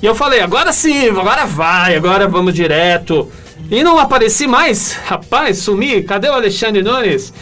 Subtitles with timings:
[0.00, 3.30] E eu falei, agora sim, agora vai, agora vamos direto.
[3.70, 4.92] E não apareci mais.
[4.92, 6.02] Rapaz, sumi.
[6.02, 7.32] Cadê o Alexandre Nunes?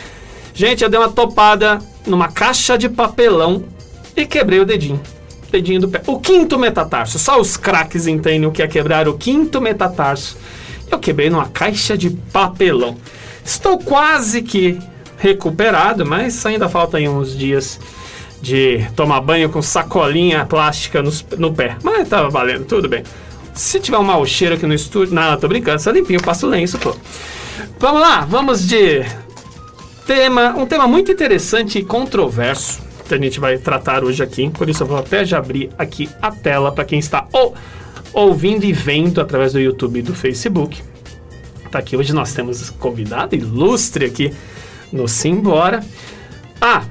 [0.55, 3.65] Gente, eu dei uma topada numa caixa de papelão
[4.17, 5.01] e quebrei o dedinho.
[5.63, 6.03] Do pé.
[6.07, 7.19] O quinto metatarso.
[7.19, 10.37] Só os craques entendem o que é quebrar o quinto metatarso.
[10.91, 12.97] Eu quebrei numa caixa de papelão.
[13.45, 14.79] Estou quase que
[15.17, 17.79] recuperado, mas ainda falta aí uns dias
[18.43, 21.77] de tomar banho com sacolinha plástica no, no pé.
[21.83, 23.03] Mas tá valendo, tudo bem.
[23.55, 25.15] Se tiver um mau cheiro aqui no estúdio.
[25.15, 26.95] Não, tô brincando, só limpinho, passo lenço, pô.
[27.79, 29.05] Vamos lá, vamos de
[30.07, 34.49] tema, um tema muito interessante e controverso a gente vai tratar hoje aqui.
[34.51, 37.55] Por isso eu vou até já abrir aqui a tela para quem está ou,
[38.13, 40.83] ouvindo e vendo através do YouTube e do Facebook.
[41.71, 44.33] Tá aqui hoje nós temos convidado ilustre aqui
[44.93, 45.85] no Simbora.
[46.61, 46.85] Ah,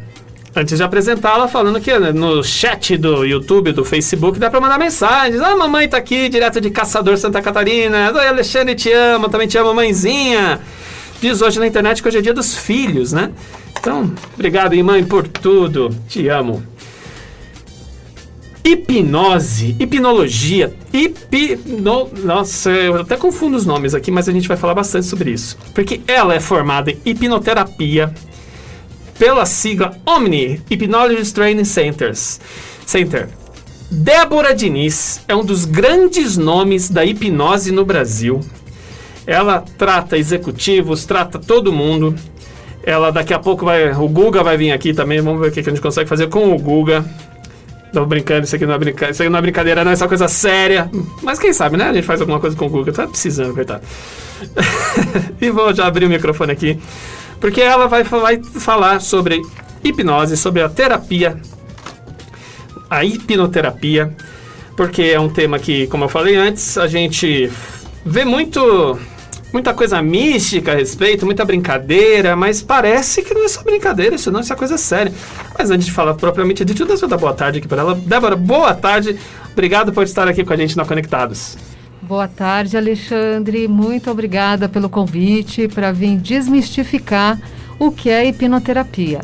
[0.56, 4.78] antes de apresentá-la, falando que né, no chat do YouTube, do Facebook, dá para mandar
[4.78, 5.42] mensagens.
[5.42, 8.12] Ah, mamãe tá aqui, direto de Caçador Santa Catarina.
[8.14, 10.60] Oi, Alexandre, te amo, também te amo, mãezinha.
[11.24, 13.32] Diz hoje na internet que hoje é dia dos filhos, né?
[13.80, 15.90] Então, obrigado, mãe, por tudo.
[16.06, 16.62] Te amo.
[18.62, 22.10] Hipnose, hipnologia, hipno...
[22.26, 25.58] Nossa, eu até confundo os nomes aqui, mas a gente vai falar bastante sobre isso.
[25.74, 28.14] Porque ela é formada em hipnoterapia
[29.18, 32.42] pela sigla OMNI, Hypnology Training Centers.
[32.86, 33.30] Center.
[33.90, 38.42] Débora Diniz é um dos grandes nomes da hipnose no Brasil.
[39.26, 42.16] Ela trata executivos, trata todo mundo.
[42.84, 43.92] Ela daqui a pouco vai.
[43.94, 45.22] O Guga vai vir aqui também.
[45.22, 47.06] Vamos ver o que a gente consegue fazer com o Guga.
[47.94, 49.12] Tô brincando, isso aqui não é brincadeira.
[49.12, 50.90] Isso aqui não é brincadeira, não, é só coisa séria.
[51.22, 51.90] Mas quem sabe, né?
[51.90, 52.92] A gente faz alguma coisa com o Guga.
[52.92, 53.84] Tá precisando, coitado.
[55.40, 56.80] e vou já abrir o microfone aqui.
[57.40, 59.42] Porque ela vai, vai falar sobre
[59.84, 61.40] hipnose, sobre a terapia,
[62.90, 64.12] a hipnoterapia.
[64.76, 67.52] Porque é um tema que, como eu falei antes, a gente
[68.04, 68.98] vê muito
[69.54, 74.32] muita coisa mística a respeito, muita brincadeira, mas parece que não é só brincadeira, isso
[74.32, 75.14] não, isso é coisa séria.
[75.58, 77.94] Mas antes de falar propriamente dito, deixa eu dar boa tarde aqui para ela.
[77.94, 79.16] Débora, boa tarde.
[79.52, 81.56] Obrigado por estar aqui com a gente na Conectados.
[82.02, 83.68] Boa tarde, Alexandre.
[83.68, 87.40] Muito obrigada pelo convite para vir desmistificar
[87.78, 89.22] o que é hipnoterapia.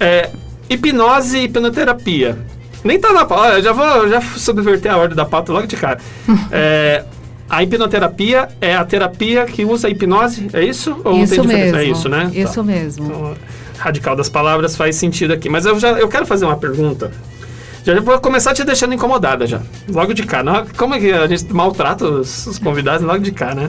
[0.00, 0.30] É,
[0.68, 2.38] hipnose e hipnoterapia.
[2.82, 6.00] Nem tá na pauta, já vou já subverter a ordem da pauta logo de cara.
[6.50, 7.04] é,
[7.50, 10.96] a hipnoterapia é a terapia que usa a hipnose, é isso?
[11.02, 11.64] Ou isso tem diferença?
[11.64, 12.30] Mesmo, é isso, né?
[12.32, 12.62] Isso tá.
[12.62, 13.06] mesmo.
[13.06, 13.34] Então,
[13.76, 15.48] radical das palavras faz sentido aqui.
[15.48, 17.10] Mas eu já eu quero fazer uma pergunta.
[17.84, 19.60] Já vou começar te deixando incomodada já.
[19.88, 20.44] Logo de cá.
[20.44, 23.68] Não, como é que a gente maltrata os, os convidados logo de cá, né?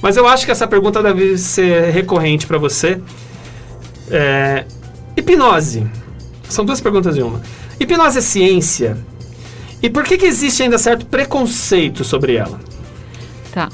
[0.00, 2.98] Mas eu acho que essa pergunta deve ser recorrente para você.
[4.10, 4.64] É,
[5.14, 5.86] hipnose.
[6.48, 7.42] São duas perguntas em uma.
[7.78, 8.96] Hipnose é ciência?
[9.82, 12.58] E por que, que existe ainda certo preconceito sobre ela?
[13.52, 13.68] Tá.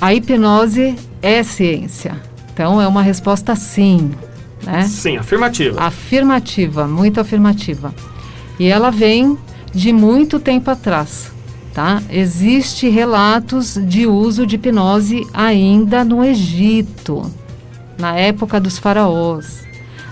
[0.00, 2.20] A hipnose é ciência.
[2.52, 4.12] Então é uma resposta sim.
[4.62, 4.82] Né?
[4.82, 5.80] Sim, afirmativa.
[5.80, 7.94] Afirmativa, muito afirmativa.
[8.58, 9.36] E ela vem
[9.72, 11.32] de muito tempo atrás.
[11.72, 12.02] Tá?
[12.10, 17.32] Existe relatos de uso de hipnose ainda no Egito,
[17.98, 19.62] na época dos faraós.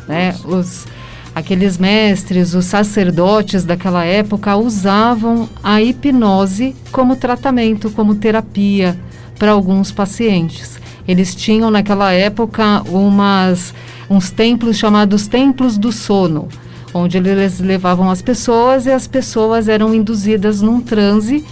[0.08, 0.34] Né?
[0.44, 0.86] Os,
[1.34, 8.98] aqueles mestres, os sacerdotes daquela época usavam a hipnose como tratamento, como terapia
[9.38, 10.80] para alguns pacientes.
[11.06, 13.74] Eles tinham naquela época umas,
[14.08, 16.48] uns templos chamados templos do sono
[16.92, 21.44] onde eles levavam as pessoas e as pessoas eram induzidas num transe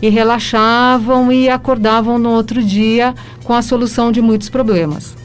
[0.00, 5.16] e relaxavam e acordavam no outro dia com a solução de muitos problemas.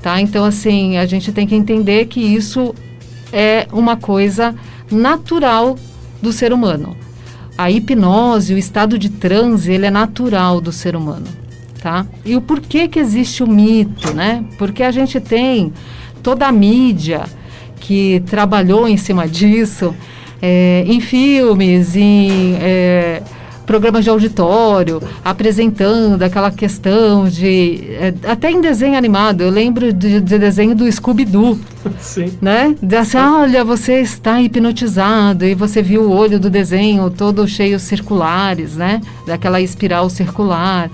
[0.00, 0.20] Tá?
[0.20, 2.74] Então, assim, a gente tem que entender que isso
[3.32, 4.54] é uma coisa
[4.90, 5.76] natural
[6.22, 6.96] do ser humano.
[7.56, 11.26] A hipnose, o estado de transe, ele é natural do ser humano,
[11.82, 12.06] tá?
[12.24, 14.44] E o porquê que existe o mito, né?
[14.56, 15.72] Porque a gente tem
[16.22, 17.24] toda a mídia,
[17.78, 19.94] que trabalhou em cima disso,
[20.42, 23.22] é, em filmes, em é,
[23.68, 27.82] programas de auditório, apresentando aquela questão de.
[28.00, 31.58] É, até em desenho animado, eu lembro de, de desenho do Scooby-Doo.
[32.00, 32.32] Sim.
[32.40, 32.74] Né?
[32.98, 38.74] Assim, olha, você está hipnotizado e você viu o olho do desenho todo cheio circulares,
[38.74, 39.02] né?
[39.26, 40.90] Daquela espiral circular.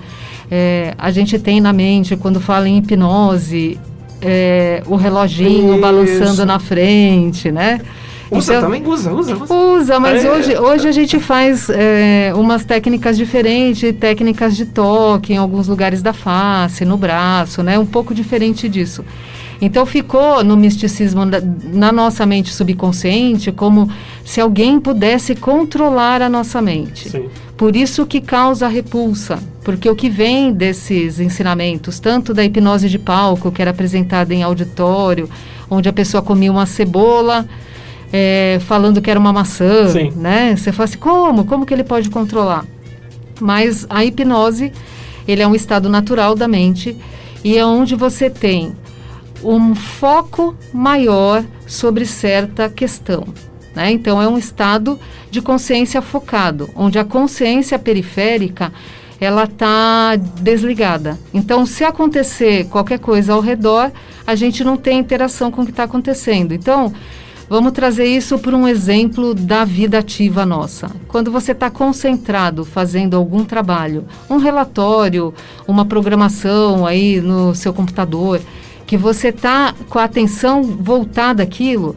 [0.51, 3.79] É, a gente tem na mente, quando fala em hipnose,
[4.21, 5.81] é, o reloginho Isso.
[5.81, 7.79] balançando na frente, né?
[8.31, 8.85] Usa então, também?
[8.85, 9.53] Usa, usa, usa.
[9.53, 10.31] Usa, mas é.
[10.31, 16.01] hoje, hoje a gente faz é, umas técnicas diferentes, técnicas de toque em alguns lugares
[16.01, 17.77] da face, no braço, né?
[17.77, 19.05] Um pouco diferente disso.
[19.61, 21.41] Então ficou no misticismo na,
[21.73, 23.89] na nossa mente subconsciente como
[24.23, 27.09] se alguém pudesse controlar a nossa mente.
[27.09, 27.29] Sim.
[27.55, 32.99] Por isso que causa repulsa, porque o que vem desses ensinamentos, tanto da hipnose de
[32.99, 35.29] palco, que era apresentada em auditório,
[35.69, 37.47] onde a pessoa comia uma cebola,
[38.11, 40.11] é, falando que era uma maçã, Sim.
[40.15, 40.55] né?
[40.55, 41.45] Você fala assim, como?
[41.45, 42.65] Como que ele pode controlar?
[43.39, 44.71] Mas a hipnose,
[45.27, 46.97] ele é um estado natural da mente
[47.43, 48.75] e é onde você tem
[49.43, 53.25] um foco maior sobre certa questão.
[53.75, 53.91] Né?
[53.91, 54.97] Então, é um estado
[55.29, 58.71] de consciência focado, onde a consciência periférica
[59.19, 61.19] ela está desligada.
[61.33, 63.91] Então, se acontecer qualquer coisa ao redor,
[64.25, 66.53] a gente não tem interação com o que está acontecendo.
[66.53, 66.93] Então,
[67.49, 70.91] vamos trazer isso por um exemplo da vida ativa nossa.
[71.07, 75.33] Quando você está concentrado fazendo algum trabalho, um relatório,
[75.67, 78.41] uma programação aí no seu computador,
[78.85, 81.95] que você está com a atenção voltada àquilo,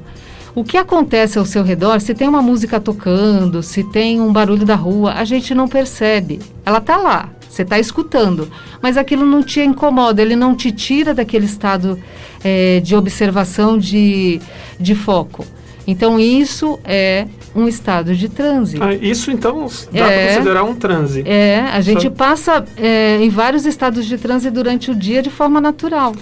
[0.55, 4.67] o que acontece ao seu redor, se tem uma música tocando, se tem um barulho
[4.67, 6.41] da rua, a gente não percebe.
[6.65, 8.49] Ela está lá, você está escutando,
[8.81, 11.99] mas aquilo não te incomoda, ele não te tira daquele estado
[12.45, 14.41] é, de observação, de,
[14.79, 15.45] de foco.
[15.87, 18.77] Então, isso é um estado de transe.
[18.79, 21.23] Ah, isso, então, dá é, para considerar um transe.
[21.27, 22.11] É, a gente Só...
[22.11, 26.15] passa é, em vários estados de transe durante o dia de forma natural.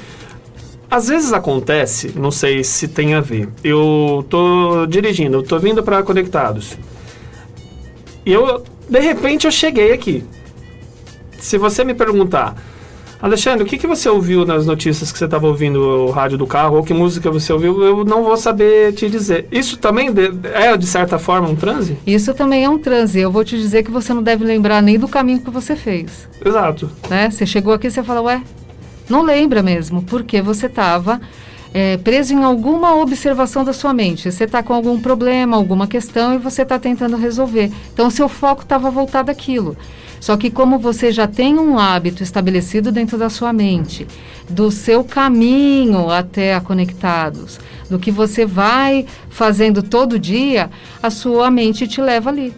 [0.89, 3.49] Às vezes acontece, não sei se tem a ver.
[3.65, 6.79] Eu tô dirigindo, eu tô vindo para Conectados.
[8.25, 10.23] E eu, de repente, eu cheguei aqui.
[11.39, 12.57] Se você me perguntar,
[13.21, 16.47] Alexandre, o que, que você ouviu nas notícias que você estava ouvindo o rádio do
[16.47, 19.49] carro, ou que música você ouviu, eu não vou saber te dizer.
[19.51, 20.11] Isso também
[20.53, 21.97] é, de certa forma, um transe?
[22.07, 23.19] Isso também é um transe.
[23.19, 26.29] Eu vou te dizer que você não deve lembrar nem do caminho que você fez.
[26.45, 26.91] Exato.
[27.09, 27.31] Né?
[27.31, 28.43] Você chegou aqui e você fala, ué,
[29.09, 31.19] não lembra mesmo, porque você estava
[31.73, 34.31] é, preso em alguma observação da sua mente.
[34.31, 37.73] Você está com algum problema, alguma questão e você está tentando resolver.
[37.95, 39.75] Então, seu foco estava voltado àquilo.
[40.21, 44.07] Só que como você já tem um hábito estabelecido dentro da sua mente,
[44.49, 47.59] do seu caminho até a Conectados,
[47.89, 50.71] do que você vai fazendo todo dia,
[51.03, 52.53] a sua mente te leva ali.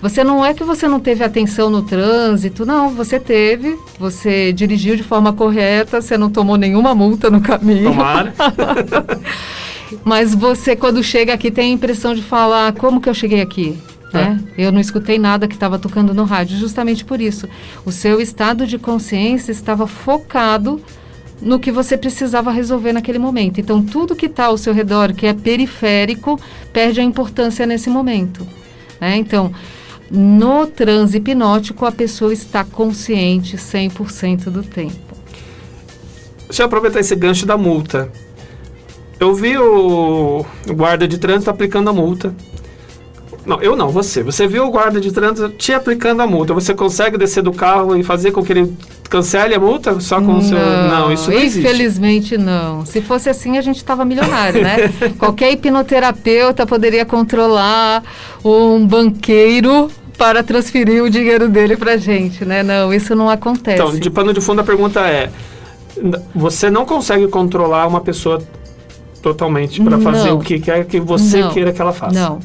[0.00, 4.96] Você não é que você não teve atenção no trânsito, não, você teve, você dirigiu
[4.96, 7.90] de forma correta, você não tomou nenhuma multa no caminho.
[7.90, 8.34] Tomara.
[10.04, 13.78] Mas você, quando chega aqui, tem a impressão de falar: como que eu cheguei aqui?
[14.18, 14.30] É.
[14.30, 14.40] Né?
[14.56, 17.48] Eu não escutei nada que estava tocando no rádio, justamente por isso.
[17.84, 20.80] O seu estado de consciência estava focado
[21.40, 23.60] no que você precisava resolver naquele momento.
[23.60, 26.38] Então, tudo que está ao seu redor, que é periférico,
[26.72, 28.46] perde a importância nesse momento.
[29.00, 29.16] Né?
[29.16, 29.52] Então,
[30.10, 35.14] no transe hipnótico, a pessoa está consciente 100% do tempo.
[36.46, 38.10] Deixa eu aproveitar esse gancho da multa.
[39.18, 42.34] eu vi o guarda de trânsito aplicando a multa.
[43.46, 44.22] Não, eu não, você.
[44.22, 46.54] Você viu o guarda de trânsito te aplicando a multa.
[46.54, 48.74] Você consegue descer do carro e fazer com que ele
[49.08, 50.58] cancele a multa só com não, o seu.
[50.58, 51.60] Não, isso não existe.
[51.60, 52.86] Infelizmente não.
[52.86, 54.92] Se fosse assim, a gente estava milionário, né?
[55.18, 58.02] Qualquer hipnoterapeuta poderia controlar
[58.44, 62.62] um banqueiro para transferir o dinheiro dele para gente, né?
[62.62, 63.82] Não, isso não acontece.
[63.82, 65.30] Então, de pano de fundo, a pergunta é:
[66.34, 68.42] você não consegue controlar uma pessoa
[69.20, 72.18] totalmente para fazer o que quer que você não, queira que ela faça?
[72.18, 72.38] Não.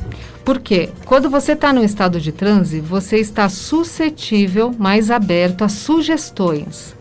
[0.49, 6.95] Porque quando você está no estado de transe, você está suscetível, mais aberto a sugestões.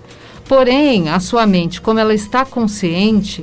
[0.47, 3.43] Porém, a sua mente, como ela está consciente,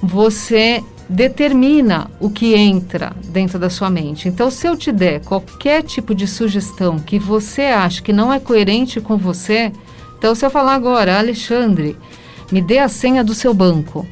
[0.00, 4.28] você determina o que entra dentro da sua mente.
[4.28, 8.38] Então, se eu te der qualquer tipo de sugestão que você acha que não é
[8.38, 9.72] coerente com você,
[10.16, 11.96] então se eu falar agora, Alexandre,
[12.52, 14.06] me dê a senha do seu banco.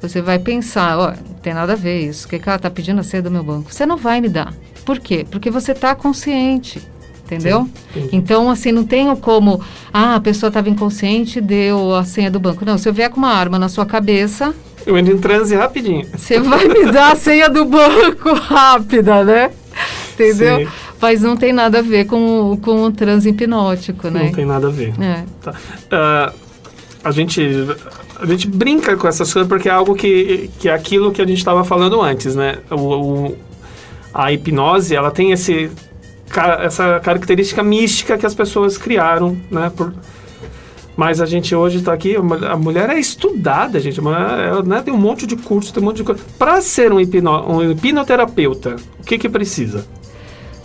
[0.00, 2.26] Você vai pensar, ó, não tem nada a ver isso.
[2.26, 3.74] O que, que ela está pedindo a senha do meu banco?
[3.74, 4.54] Você não vai me dar.
[4.88, 5.26] Por quê?
[5.30, 6.80] Porque você está consciente.
[7.22, 7.68] Entendeu?
[7.92, 9.60] Sim, então, assim, não tenho como.
[9.92, 12.64] Ah, a pessoa estava inconsciente e deu a senha do banco.
[12.64, 14.54] Não, se eu vier com uma arma na sua cabeça.
[14.86, 16.06] Eu entro em transe rapidinho.
[16.16, 19.50] Você vai me dar a senha do banco rápida, né?
[20.14, 20.60] Entendeu?
[20.60, 20.68] Sim.
[20.98, 24.24] Mas não tem nada a ver com, com o transe hipnótico, né?
[24.24, 24.94] Não tem nada a ver.
[24.98, 25.22] É.
[25.42, 25.50] Tá.
[25.52, 26.34] Uh,
[27.04, 27.42] a gente
[28.18, 31.26] a gente brinca com essas coisas porque é algo que, que é aquilo que a
[31.26, 32.56] gente estava falando antes, né?
[32.70, 33.38] O, o,
[34.18, 35.70] a hipnose, ela tem esse,
[36.60, 39.70] essa característica mística que as pessoas criaram, né?
[39.70, 39.94] Por,
[40.96, 44.00] mas a gente hoje está aqui, a mulher é estudada, gente.
[44.00, 46.20] Ela, né, tem um monte de curso, tem um monte de coisa.
[46.36, 49.86] Para ser um, hipno, um hipnoterapeuta, o que, que precisa?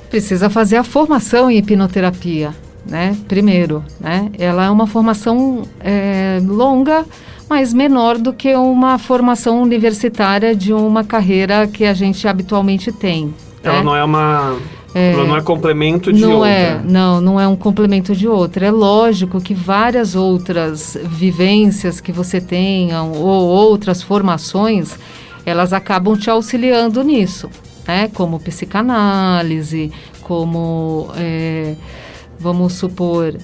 [0.10, 3.16] Precisa fazer a formação em hipnoterapia, né?
[3.28, 4.32] Primeiro, né?
[4.40, 7.06] Ela é uma formação é, longa,
[7.48, 13.32] mas menor do que uma formação universitária de uma carreira que a gente habitualmente tem.
[13.64, 13.84] Ela né?
[13.84, 14.58] não é uma
[14.94, 16.50] é, ela não é complemento de não outra.
[16.50, 18.68] É, não, não é um complemento de outra.
[18.68, 24.98] É lógico que várias outras vivências que você tenha ou outras formações,
[25.46, 27.50] elas acabam te auxiliando nisso,
[27.88, 28.08] né?
[28.14, 29.92] Como psicanálise,
[30.22, 31.76] como, é,
[32.40, 33.36] vamos supor,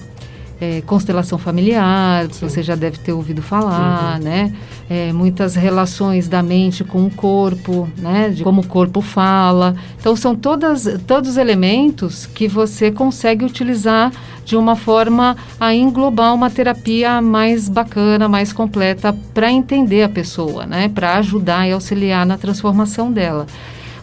[0.60, 2.48] é, constelação familiar, Sim.
[2.48, 4.24] você já deve ter ouvido falar, uhum.
[4.24, 4.52] né?
[4.88, 8.28] É, muitas relações da mente com o corpo, né?
[8.28, 9.74] De como o corpo fala.
[9.98, 14.12] Então, são todas, todos elementos que você consegue utilizar
[14.44, 20.66] de uma forma a englobar uma terapia mais bacana, mais completa, para entender a pessoa,
[20.66, 20.88] né?
[20.88, 23.46] Para ajudar e auxiliar na transformação dela.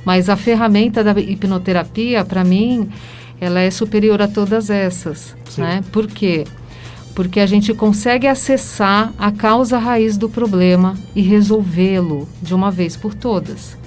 [0.04, 2.90] Mas a ferramenta da hipnoterapia, para mim,
[3.40, 5.62] ela é superior a todas essas, Sim.
[5.62, 5.84] né?
[5.92, 6.46] Por quê?
[7.16, 12.96] Porque a gente consegue acessar a causa raiz do problema e resolvê-lo de uma vez
[12.96, 13.78] por todas.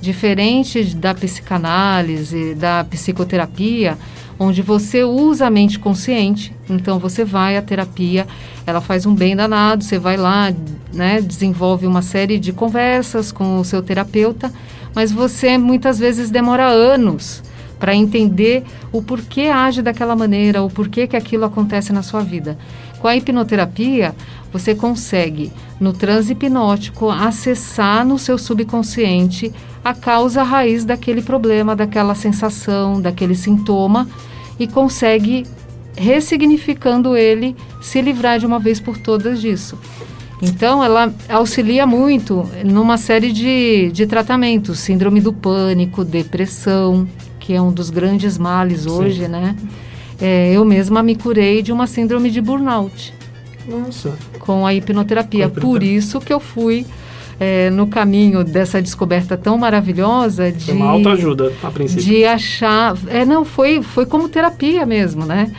[0.00, 3.98] Diferente da psicanálise, da psicoterapia,
[4.38, 8.26] onde você usa a mente consciente, então você vai à terapia,
[8.64, 10.54] ela faz um bem danado, você vai lá,
[10.92, 14.52] né, desenvolve uma série de conversas com o seu terapeuta,
[14.94, 17.42] mas você muitas vezes demora anos
[17.78, 22.58] para entender o porquê age daquela maneira, o porquê que aquilo acontece na sua vida.
[22.98, 24.14] Com a hipnoterapia,
[24.52, 29.52] você consegue, no transe hipnótico, acessar no seu subconsciente
[29.84, 34.08] a causa raiz daquele problema, daquela sensação, daquele sintoma
[34.58, 35.46] e consegue,
[35.96, 39.78] ressignificando ele, se livrar de uma vez por todas disso.
[40.40, 47.08] Então, ela auxilia muito numa série de, de tratamentos, síndrome do pânico, depressão,
[47.48, 49.28] que é um dos grandes males hoje, Sim.
[49.28, 49.56] né?
[50.20, 53.14] É, eu mesma me curei de uma síndrome de burnout.
[53.66, 54.14] Nossa.
[54.38, 55.48] Com a hipnoterapia.
[55.48, 56.84] Por isso que eu fui
[57.40, 60.66] é, no caminho dessa descoberta tão maravilhosa de.
[60.66, 62.04] Foi uma autoajuda, a princípio.
[62.04, 62.94] De achar.
[63.06, 65.50] É, não, foi, foi como terapia mesmo, né?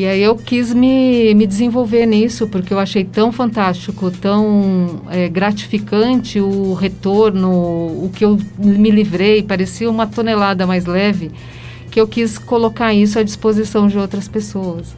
[0.00, 5.28] E aí eu quis me, me desenvolver nisso, porque eu achei tão fantástico, tão é,
[5.28, 11.30] gratificante o retorno, o que eu me livrei, parecia uma tonelada mais leve,
[11.90, 14.96] que eu quis colocar isso à disposição de outras pessoas.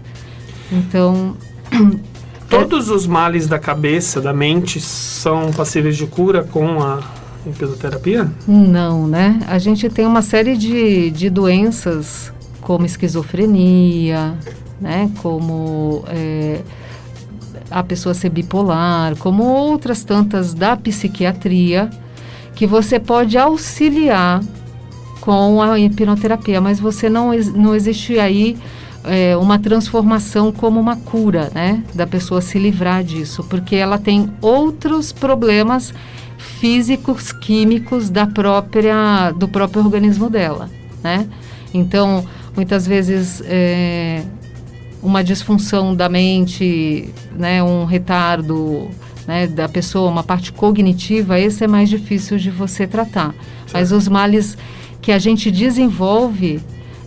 [0.70, 1.36] Então.
[2.48, 7.00] Todos os males da cabeça, da mente, são passíveis de cura com a
[7.44, 8.30] hipnoterapia?
[8.46, 9.40] Não, né?
[9.48, 14.38] A gente tem uma série de, de doenças, como esquizofrenia,
[14.82, 15.10] né?
[15.22, 16.60] Como é,
[17.70, 21.88] a pessoa ser bipolar, como outras tantas da psiquiatria,
[22.54, 24.42] que você pode auxiliar
[25.20, 28.58] com a hipnoterapia, mas você não, não existe aí
[29.04, 31.82] é, uma transformação como uma cura, né?
[31.94, 35.94] Da pessoa se livrar disso, porque ela tem outros problemas
[36.36, 40.68] físicos, químicos da própria, do próprio organismo dela,
[41.02, 41.26] né?
[41.72, 42.24] Então,
[42.54, 44.22] muitas vezes é,
[45.02, 48.88] uma disfunção da mente, né, um retardo
[49.26, 53.34] né, da pessoa, uma parte cognitiva, esse é mais difícil de você tratar.
[53.72, 54.56] Mas os males
[55.00, 56.60] que a gente desenvolve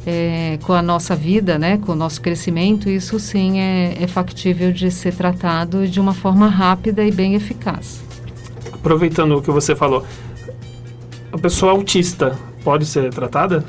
[0.06, 4.72] é, com a nossa vida, né, com o nosso crescimento, isso sim é, é factível
[4.72, 8.04] de ser tratado de uma forma rápida e bem eficaz.
[8.72, 10.06] Aproveitando o que você falou,
[11.32, 13.66] a pessoa autista pode ser tratada?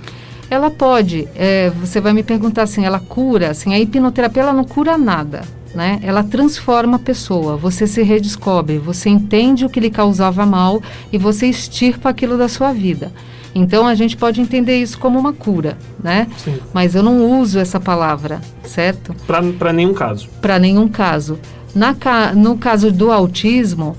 [0.51, 1.29] Ela pode.
[1.35, 3.51] É, você vai me perguntar assim, ela cura?
[3.51, 5.43] Assim, a hipnoterapia ela não cura nada.
[5.75, 5.99] Né?
[6.03, 10.81] Ela transforma a pessoa, você se redescobre, você entende o que lhe causava mal
[11.13, 13.13] e você extirpa aquilo da sua vida.
[13.55, 16.29] Então a gente pode entender isso como uma cura, né?
[16.37, 16.59] Sim.
[16.73, 19.15] Mas eu não uso essa palavra, certo?
[19.27, 20.29] Para nenhum caso.
[20.41, 21.39] Para nenhum caso.
[21.75, 21.95] Na,
[22.35, 23.97] no caso do autismo,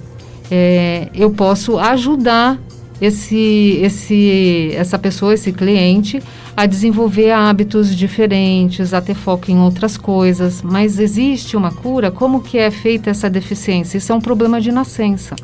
[0.49, 2.59] é, eu posso ajudar
[3.01, 6.21] esse, esse, essa pessoa, esse cliente,
[6.55, 10.61] a desenvolver hábitos diferentes, a ter foco em outras coisas.
[10.61, 12.09] Mas existe uma cura?
[12.09, 13.97] Como que é feita essa deficiência?
[13.97, 15.35] Isso é um problema de nascença.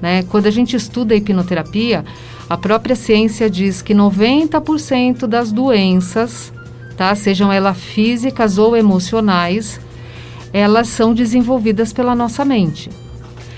[0.00, 0.22] Né?
[0.24, 2.04] Quando a gente estuda a hipnoterapia,
[2.48, 6.52] a própria ciência diz que 90% das doenças,
[6.96, 9.80] tá, sejam elas físicas ou emocionais,
[10.52, 12.90] elas são desenvolvidas pela nossa mente.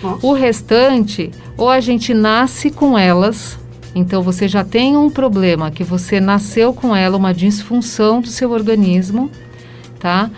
[0.00, 0.24] Nossa.
[0.24, 3.58] O restante, ou a gente nasce com elas,
[3.94, 8.50] então você já tem um problema que você nasceu com ela, uma disfunção do seu
[8.50, 9.30] organismo,
[10.00, 10.30] tá?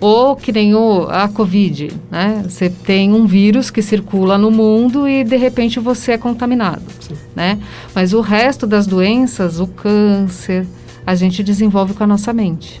[0.00, 2.42] Ou que nem o, a Covid, né?
[2.48, 7.14] Você tem um vírus que circula no mundo e de repente você é contaminado, Sim.
[7.36, 7.58] né?
[7.94, 10.66] Mas o resto das doenças, o câncer,
[11.06, 12.80] a gente desenvolve com a nossa mente,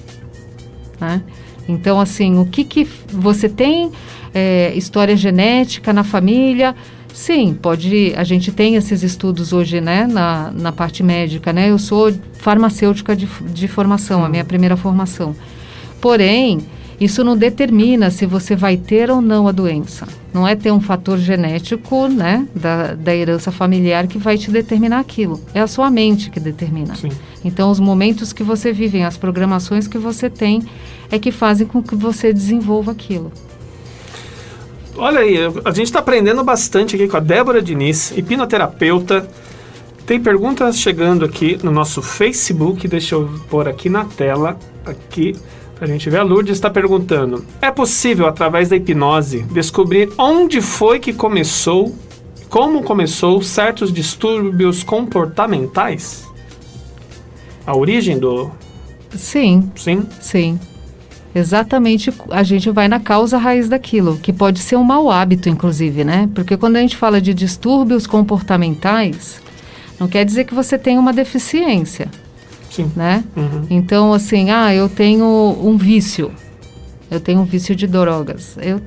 [0.98, 1.22] né?
[1.68, 3.92] Então, assim, o que que você tem
[4.34, 6.74] é, história genética na família.
[7.12, 8.12] Sim, pode.
[8.16, 11.70] A gente tem esses estudos hoje, né, na, na parte médica, né?
[11.70, 15.34] Eu sou farmacêutica de, de formação, a minha primeira formação.
[16.00, 16.60] Porém,
[17.02, 20.06] isso não determina se você vai ter ou não a doença.
[20.32, 25.00] Não é ter um fator genético, né, da, da herança familiar que vai te determinar
[25.00, 25.40] aquilo.
[25.52, 26.94] É a sua mente que determina.
[26.94, 27.10] Sim.
[27.44, 30.62] Então, os momentos que você vive, as programações que você tem,
[31.10, 33.32] é que fazem com que você desenvolva aquilo.
[34.96, 39.26] Olha aí, a gente está aprendendo bastante aqui com a Débora Diniz, hipnoterapeuta.
[40.04, 45.34] Tem perguntas chegando aqui no nosso Facebook, deixa eu pôr aqui na tela, aqui,
[45.80, 46.18] a gente ver.
[46.18, 51.94] A Lourdes está perguntando: é possível, através da hipnose, descobrir onde foi que começou,
[52.50, 56.28] como começou certos distúrbios comportamentais?
[57.66, 58.50] A origem do.
[59.14, 59.70] Sim.
[59.74, 60.06] Sim?
[60.20, 60.58] Sim
[61.34, 66.04] exatamente a gente vai na causa raiz daquilo, que pode ser um mau hábito, inclusive,
[66.04, 66.28] né?
[66.34, 69.40] Porque quando a gente fala de distúrbios comportamentais,
[69.98, 72.08] não quer dizer que você tem uma deficiência.
[72.70, 72.90] Sim.
[72.96, 73.22] Né?
[73.36, 73.66] Uhum.
[73.68, 75.26] Então, assim, ah, eu tenho
[75.62, 76.32] um vício.
[77.10, 78.56] Eu tenho um vício de drogas.
[78.60, 78.80] Eu,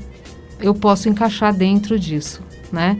[0.60, 2.97] eu posso encaixar dentro disso, né?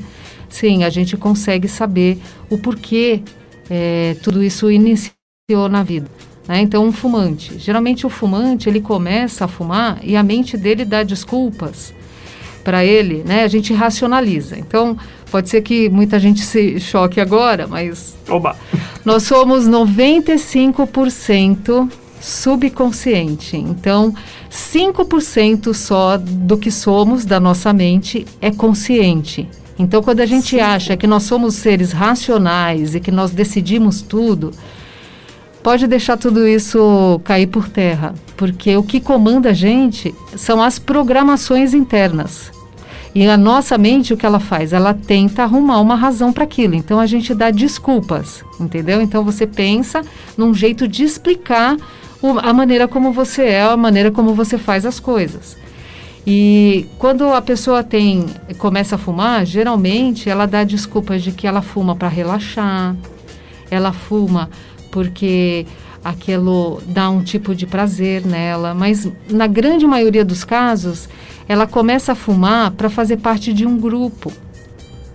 [0.47, 3.23] Sim, a gente consegue saber o porquê
[3.69, 6.10] é, tudo isso iniciou na vida.
[6.47, 6.62] Né?
[6.62, 7.58] Então, um fumante.
[7.58, 11.93] Geralmente, o fumante ele começa a fumar e a mente dele dá desculpas
[12.63, 13.43] para ele, né?
[13.43, 14.58] A gente racionaliza.
[14.58, 14.97] Então,
[15.29, 18.55] pode ser que muita gente se choque agora, mas Oba.
[19.05, 23.55] nós somos 95% subconsciente.
[23.55, 24.15] Então,
[24.51, 29.47] 5% só do que somos da nossa mente é consciente.
[29.77, 30.62] Então, quando a gente Sim.
[30.62, 34.51] acha que nós somos seres racionais e que nós decidimos tudo,
[35.65, 40.78] pode deixar tudo isso cair por terra, porque o que comanda a gente são as
[40.78, 42.51] programações internas.
[43.15, 44.73] E a nossa mente, o que ela faz?
[44.73, 46.75] Ela tenta arrumar uma razão para aquilo.
[46.75, 49.01] Então a gente dá desculpas, entendeu?
[49.01, 50.04] Então você pensa
[50.38, 51.75] num jeito de explicar
[52.21, 55.58] o, a maneira como você é, a maneira como você faz as coisas.
[56.28, 58.28] E quando a pessoa tem
[58.60, 62.95] começa a fumar, geralmente ela dá desculpas de que ela fuma para relaxar,
[63.71, 64.47] ela fuma
[64.95, 65.67] porque
[66.01, 71.10] aquilo dá um tipo de prazer nela, mas na grande maioria dos casos,
[71.49, 74.31] ela começa a fumar para fazer parte de um grupo.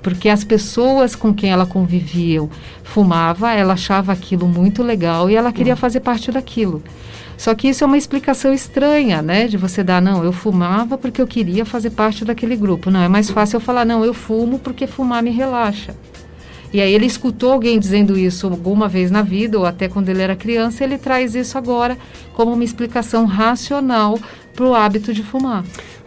[0.03, 2.47] Porque as pessoas com quem ela convivia
[2.85, 5.79] fumava, ela achava aquilo muito legal e ela queria hum.
[5.79, 6.83] fazer parte daquilo.
[7.39, 9.49] Só que isso é uma explicação estranha, né?
[9.49, 12.91] De você dar, não, eu fumava porque eu queria fazer parte daquele grupo.
[12.91, 15.95] Não, é mais fácil eu falar, não, eu fumo porque fumar me relaxa.
[16.73, 20.23] E aí ele escutou alguém dizendo isso alguma vez na vida, ou até quando ele
[20.23, 21.99] era criança, ele traz isso agora
[22.35, 24.19] como uma explicação racional
[24.55, 25.65] para o hábito de fumar.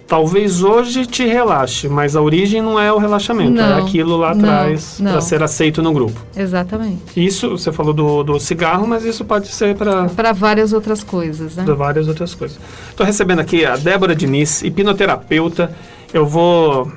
[0.07, 4.31] talvez hoje te relaxe, mas a origem não é o relaxamento, é Não, aquilo lá
[4.31, 6.19] atrás para ser aceito no grupo.
[6.35, 7.01] Exatamente.
[7.15, 11.55] Isso, você falou do, do cigarro, mas isso pode ser para Para várias outras coisas,
[11.55, 11.63] né?
[11.65, 12.59] várias outras coisas.
[12.89, 15.73] Estou recebendo aqui a Débora Diniz, hipnoterapeuta.
[16.13, 16.91] Eu vou.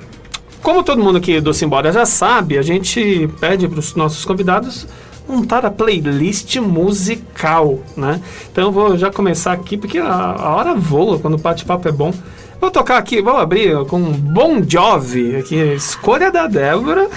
[0.61, 4.87] Como todo mundo aqui do Simbora já sabe, a gente pede para os nossos convidados
[5.27, 8.21] montar a playlist musical, né?
[8.51, 11.91] Então eu vou já começar aqui, porque a, a hora voa quando o bate-papo é
[11.91, 12.13] bom.
[12.59, 17.07] Vou tocar aqui, vou abrir com Bon Jovi, aqui, escolha da Débora.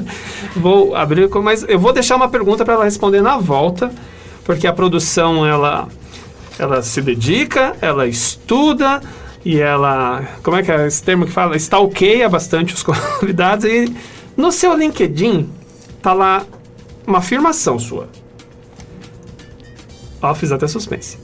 [0.56, 3.90] vou abrir com, mas eu vou deixar uma pergunta para ela responder na volta,
[4.44, 5.88] porque a produção ela
[6.58, 9.02] ela se dedica, ela estuda
[9.46, 11.56] e ela, como é que é esse termo que fala?
[11.56, 12.82] Stalkeia bastante os
[13.20, 13.94] convidados e
[14.36, 15.48] no seu LinkedIn
[16.02, 16.44] tá lá
[17.06, 18.08] uma afirmação sua.
[20.20, 21.16] Ó, fiz até suspense.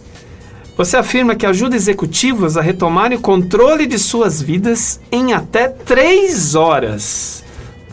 [0.77, 6.55] Você afirma que ajuda executivos a retomarem o controle de suas vidas em até três
[6.55, 7.43] horas.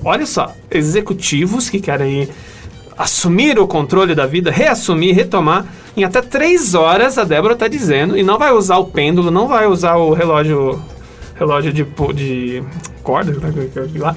[0.06, 2.30] Olha só, executivos que querem
[3.00, 8.18] assumir o controle da vida, reassumir, retomar, em até três horas, a Débora está dizendo,
[8.18, 10.78] e não vai usar o pêndulo, não vai usar o relógio
[11.36, 12.62] relógio de, de
[13.02, 14.14] corda, né, lá,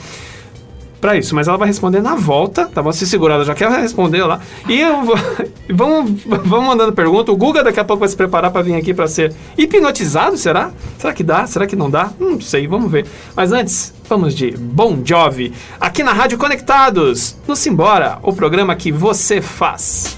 [1.02, 2.92] para isso, mas ela vai responder na volta, tá bom?
[2.92, 4.40] Se segurar, ela já quer responder lá.
[4.68, 5.16] E eu vou,
[5.68, 7.32] vamos, vamos mandando pergunta.
[7.32, 10.70] O Guga daqui a pouco vai se preparar para vir aqui para ser hipnotizado, será?
[10.96, 11.44] Será que dá?
[11.44, 12.12] Será que não dá?
[12.20, 13.04] Não sei, vamos ver.
[13.34, 18.92] Mas antes, vamos de Bon Jovi, aqui na Rádio Conectados, no Simbora, o programa que
[18.92, 20.16] você faz.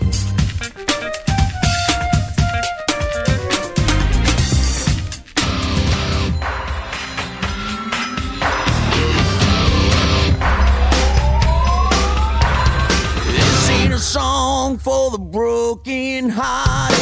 [14.74, 16.93] Song for the broken hearted.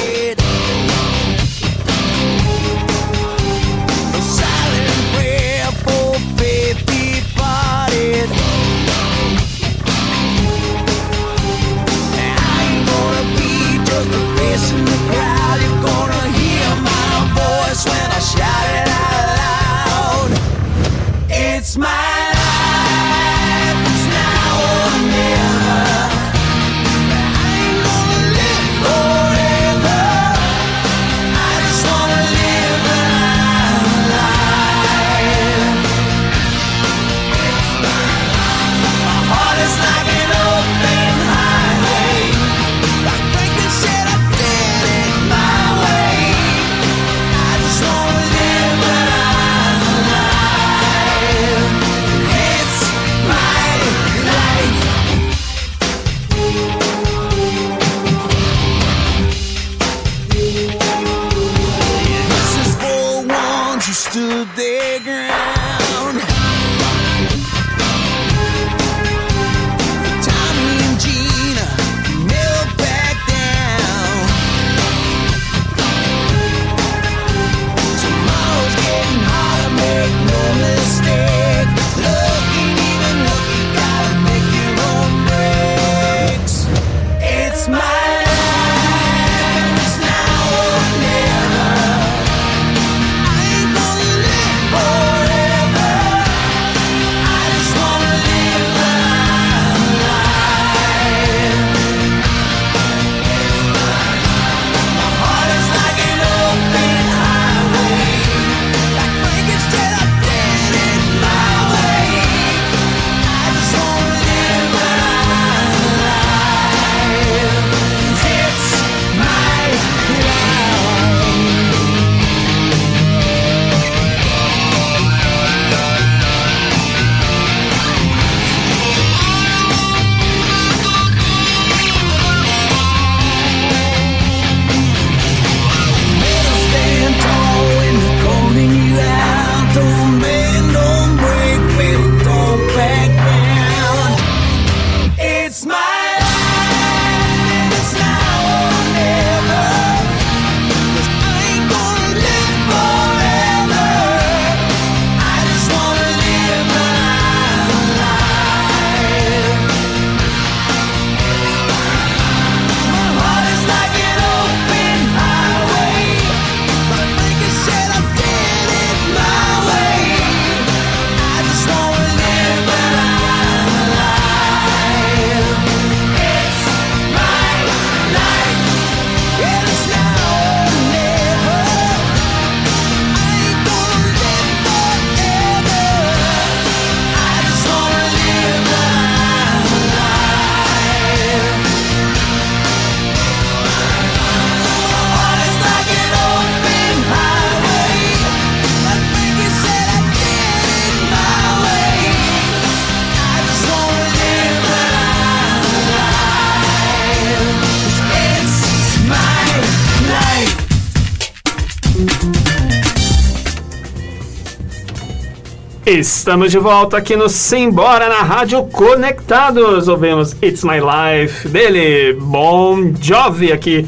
[216.02, 219.86] Estamos de volta aqui no Simbora na Rádio Conectados.
[219.86, 223.86] Ouvimos It's My Life dele, Bon Jovi aqui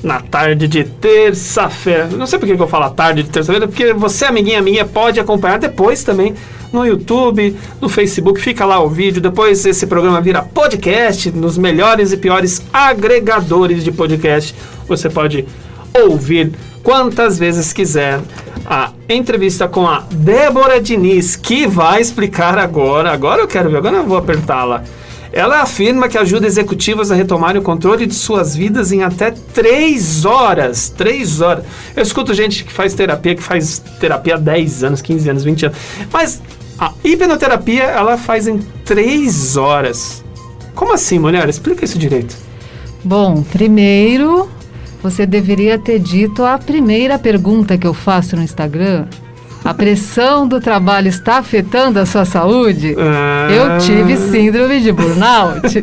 [0.00, 2.06] na tarde de terça-feira.
[2.06, 5.58] Não sei por que eu falo tarde de terça-feira, porque você, amiguinha minha, pode acompanhar
[5.58, 6.36] depois também
[6.72, 8.40] no YouTube, no Facebook.
[8.40, 9.20] Fica lá o vídeo.
[9.20, 14.54] Depois esse programa vira podcast nos melhores e piores agregadores de podcast.
[14.86, 15.44] Você pode
[15.92, 16.52] ouvir
[16.86, 18.20] quantas vezes quiser
[18.64, 23.10] a entrevista com a Débora Diniz, que vai explicar agora.
[23.10, 24.84] Agora eu quero ver, agora eu vou apertá-la.
[25.32, 30.24] Ela afirma que ajuda executivos a retomarem o controle de suas vidas em até três
[30.24, 30.88] horas.
[30.88, 31.64] Três horas.
[31.96, 35.66] Eu escuto gente que faz terapia, que faz terapia há 10 anos, 15 anos, 20
[35.66, 35.78] anos.
[36.12, 36.40] Mas
[36.78, 40.24] a hipnoterapia ela faz em três horas.
[40.72, 41.48] Como assim, mulher?
[41.48, 42.36] Explica isso direito.
[43.02, 44.48] Bom, primeiro,
[45.08, 49.06] você deveria ter dito a primeira pergunta que eu faço no Instagram.
[49.64, 52.96] A pressão do trabalho está afetando a sua saúde?
[52.98, 53.48] Ah.
[53.48, 55.80] Eu tive síndrome de burnout.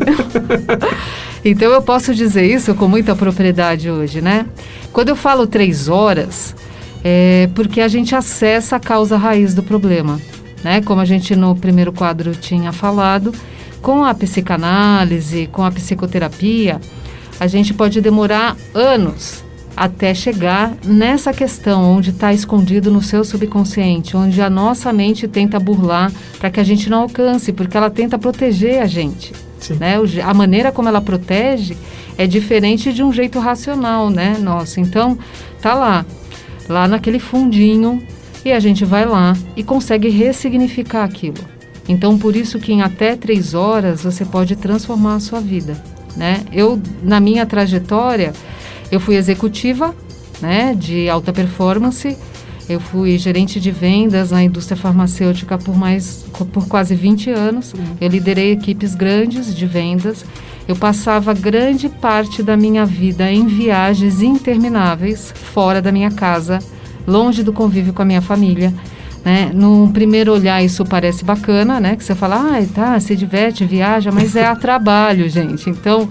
[1.44, 4.46] então eu posso dizer isso com muita propriedade hoje, né?
[4.92, 6.54] Quando eu falo três horas,
[7.02, 10.20] é porque a gente acessa a causa raiz do problema,
[10.66, 10.82] né?
[10.82, 13.34] Como a gente no primeiro quadro tinha falado,
[13.82, 16.82] com a psicanálise, com a psicoterapia,
[17.40, 19.44] a gente pode demorar anos
[19.76, 25.60] até chegar nessa questão onde está escondido no seu subconsciente, onde a nossa mente tenta
[25.60, 29.34] burlar para que a gente não alcance, porque ela tenta proteger a gente.
[29.60, 29.76] Sim.
[29.76, 29.96] Né?
[30.24, 31.76] A maneira como ela protege
[32.18, 34.38] é diferente de um jeito racional, né?
[34.40, 35.18] Nossa, então
[35.62, 36.06] tá lá,
[36.70, 38.04] lá naquele fundinho
[38.46, 41.40] e a gente vai lá e consegue ressignificar aquilo.
[41.88, 45.82] Então por isso que em até três horas você pode transformar a sua vida,
[46.16, 46.44] né?
[46.52, 48.34] Eu na minha trajetória
[48.92, 49.96] eu fui executiva,
[50.40, 52.16] né, de alta performance.
[52.70, 57.74] Eu fui gerente de vendas na indústria farmacêutica por mais por quase 20 anos.
[58.00, 60.24] Eu liderei equipes grandes de vendas.
[60.68, 66.60] Eu passava grande parte da minha vida em viagens intermináveis fora da minha casa,
[67.06, 68.74] longe do convívio com a minha família.
[69.24, 69.52] Né?
[69.54, 71.96] Num primeiro olhar isso parece bacana, né?
[71.96, 75.70] Que você fala, ah, tá, se diverte, viaja, mas é a trabalho, gente.
[75.70, 76.10] Então,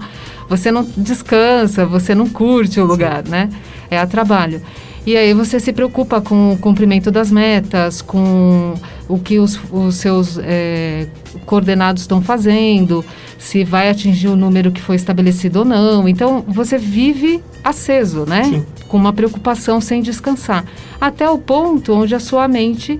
[0.49, 3.49] você não descansa, você não curte o lugar, né?
[3.91, 4.61] É a trabalho.
[5.05, 8.73] E aí você se preocupa com o cumprimento das metas, com
[9.07, 11.07] o que os, os seus eh,
[11.45, 13.03] coordenados estão fazendo,
[13.37, 16.07] se vai atingir o número que foi estabelecido ou não.
[16.07, 18.43] Então, você vive aceso, né?
[18.45, 18.65] Sim.
[18.93, 20.63] Com uma preocupação sem descansar.
[21.01, 22.99] Até o ponto onde a sua mente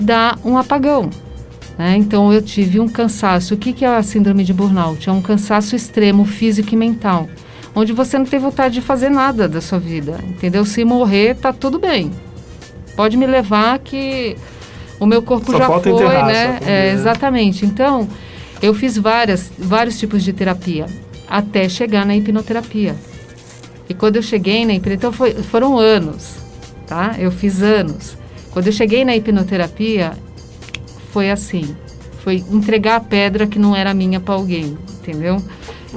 [0.00, 1.10] dá um apagão.
[1.76, 1.96] né?
[1.98, 3.52] Então, eu tive um cansaço.
[3.52, 5.06] O que, que é a síndrome de burnout?
[5.06, 7.28] É um cansaço extremo físico e mental.
[7.74, 10.64] Onde você não tem vontade de fazer nada da sua vida, entendeu?
[10.64, 12.10] Se morrer, tá tudo bem.
[12.96, 14.34] Pode me levar que
[14.98, 16.58] o meu corpo Só já foi, enterrar, né?
[16.64, 17.66] É, exatamente.
[17.66, 18.08] Então,
[18.62, 20.86] eu fiz várias, vários tipos de terapia
[21.28, 22.96] até chegar na hipnoterapia.
[23.88, 26.36] E quando eu cheguei na hipnoterapia, então foi, foram anos,
[26.86, 27.16] tá?
[27.18, 28.16] Eu fiz anos.
[28.50, 30.12] Quando eu cheguei na hipnoterapia,
[31.12, 31.76] foi assim.
[32.22, 35.42] Foi entregar a pedra que não era minha para alguém, entendeu?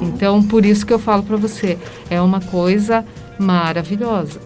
[0.02, 1.78] Então, por isso que eu falo para você,
[2.10, 3.06] é uma coisa
[3.38, 4.40] maravilhosa.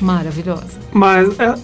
[0.00, 0.78] Maravilhosa.
[0.92, 1.54] Mas é,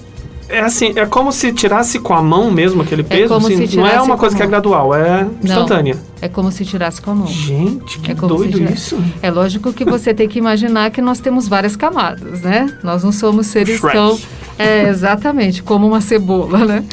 [0.52, 3.28] é assim, é como se tirasse com a mão mesmo aquele peso.
[3.28, 5.96] como assim, não é uma coisa que é gradual, é instantânea.
[6.20, 7.26] É como se tirasse com a mão.
[7.26, 9.02] Gente, que É doido isso.
[9.22, 12.66] É lógico que você tem que imaginar que nós temos várias camadas, né?
[12.84, 13.96] Nós não somos seres Shrek.
[13.96, 14.18] tão.
[14.58, 16.84] É, exatamente, como uma cebola, né?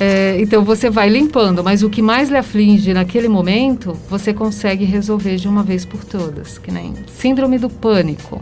[0.00, 4.84] É, então você vai limpando, mas o que mais lhe aflige naquele momento, você consegue
[4.84, 6.58] resolver de uma vez por todas.
[6.58, 8.40] Que nem síndrome do pânico,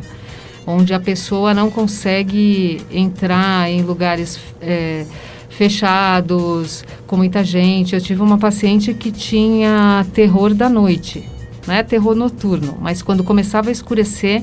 [0.67, 4.39] onde a pessoa não consegue entrar em lugares.
[4.61, 5.05] é,
[5.53, 7.95] fechados, com muita gente.
[7.95, 11.29] Eu tive uma paciente que tinha terror da noite,
[11.67, 11.83] né?
[11.83, 14.43] Terror noturno, mas quando começava a escurecer,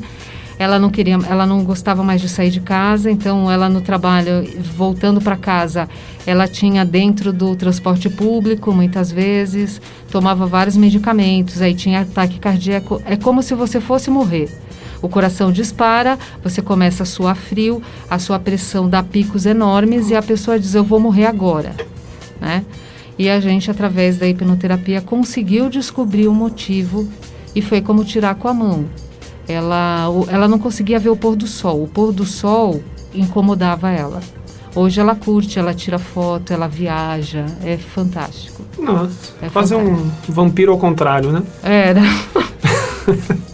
[0.57, 4.45] ela não queria, ela não gostava mais de sair de casa, então ela no trabalho,
[4.75, 5.89] voltando para casa,
[6.27, 13.01] ela tinha dentro do transporte público, muitas vezes, tomava vários medicamentos, aí tinha ataque cardíaco,
[13.05, 14.49] é como se você fosse morrer.
[15.01, 20.15] O coração dispara, você começa a suar frio, a sua pressão dá picos enormes e
[20.15, 21.73] a pessoa diz: Eu vou morrer agora.
[22.39, 22.65] Né?
[23.17, 27.07] E a gente, através da hipnoterapia, conseguiu descobrir o motivo
[27.55, 28.85] e foi como tirar com a mão.
[29.47, 31.83] Ela, ela não conseguia ver o pôr do sol.
[31.83, 32.81] O pôr do sol
[33.13, 34.21] incomodava ela.
[34.75, 38.63] Hoje ela curte, ela tira foto, ela viaja, é fantástico.
[38.77, 41.43] Nossa, É fazer um vampiro ao contrário, né?
[41.63, 42.01] Era.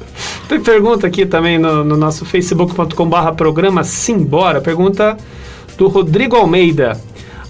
[0.47, 4.61] Tem pergunta aqui também no, no nosso facebook.com barra programa Simbora.
[4.61, 5.17] Pergunta
[5.77, 6.99] do Rodrigo Almeida.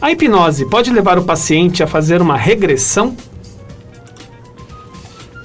[0.02, 3.16] A hipnose pode levar o paciente a fazer uma regressão?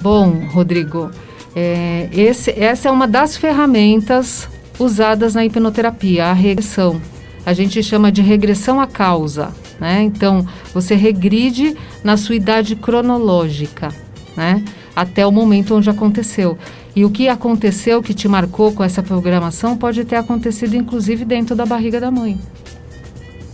[0.01, 1.11] Bom, Rodrigo,
[1.55, 4.47] é, esse, essa é uma das ferramentas
[4.79, 7.01] usadas na hipnoterapia, a regressão.
[7.45, 9.51] A gente chama de regressão à causa.
[9.79, 10.03] Né?
[10.03, 13.89] Então, você regride na sua idade cronológica,
[14.37, 14.63] né?
[14.95, 16.57] até o momento onde aconteceu.
[16.95, 21.55] E o que aconteceu que te marcou com essa programação pode ter acontecido, inclusive, dentro
[21.55, 22.37] da barriga da mãe.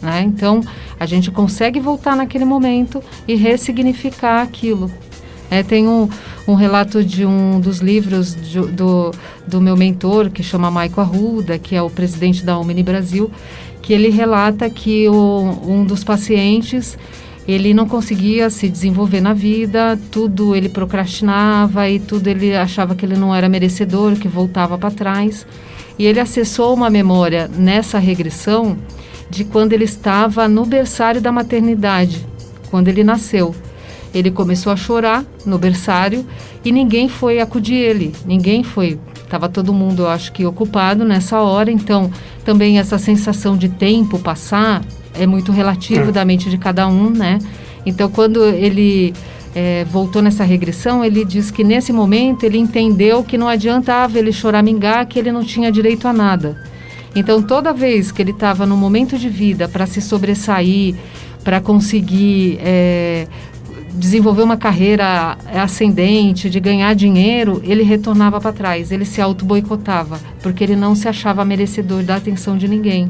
[0.01, 0.21] Né?
[0.23, 0.61] Então,
[0.99, 4.91] a gente consegue voltar naquele momento e ressignificar aquilo.
[5.49, 6.09] É, tem um,
[6.47, 9.11] um, relato de um dos livros de, do,
[9.47, 13.31] do meu mentor, que chama Maico Arruda, que é o presidente da Omni Brasil,
[13.81, 16.97] que ele relata que o, um dos pacientes
[17.47, 23.05] ele não conseguia se desenvolver na vida, tudo ele procrastinava e tudo ele achava que
[23.05, 25.47] ele não era merecedor, que voltava para trás.
[25.97, 28.77] E ele acessou uma memória nessa regressão
[29.29, 32.25] de quando ele estava no berçário da maternidade,
[32.69, 33.55] quando ele nasceu.
[34.13, 36.25] Ele começou a chorar no berçário
[36.65, 38.99] e ninguém foi acudir ele, ninguém foi.
[39.23, 42.11] Estava todo mundo, eu acho que, ocupado nessa hora, então
[42.45, 44.81] também essa sensação de tempo passar
[45.19, 46.11] é muito relativo é.
[46.11, 47.39] da mente de cada um, né?
[47.85, 49.13] Então, quando ele
[49.55, 54.31] é, voltou nessa regressão, ele diz que nesse momento ele entendeu que não adiantava ele
[54.31, 56.61] choramingar, que ele não tinha direito a nada.
[57.15, 60.95] Então, toda vez que ele estava no momento de vida para se sobressair,
[61.43, 63.25] para conseguir é,
[63.93, 70.63] desenvolver uma carreira ascendente, de ganhar dinheiro, ele retornava para trás, ele se auto-boicotava, porque
[70.63, 73.09] ele não se achava merecedor da atenção de ninguém.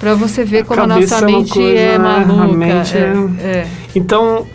[0.00, 2.56] Para você ver como a, nossa é mente coisa, é maluca.
[2.56, 3.12] Mente é,
[3.44, 3.68] é.
[3.94, 4.46] Então,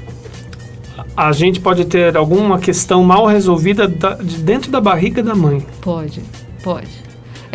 [1.16, 5.66] a gente pode ter alguma questão mal resolvida da, de dentro da barriga da mãe.
[5.82, 6.22] Pode,
[6.64, 7.06] pode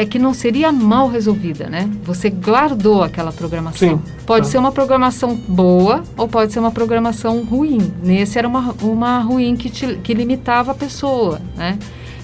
[0.00, 1.86] é que não seria mal resolvida, né?
[2.04, 3.98] Você guardou aquela programação.
[3.98, 4.52] Sim, pode tá.
[4.52, 7.92] ser uma programação boa ou pode ser uma programação ruim.
[8.02, 11.78] Nesse era uma, uma ruim que, te, que limitava a pessoa, né?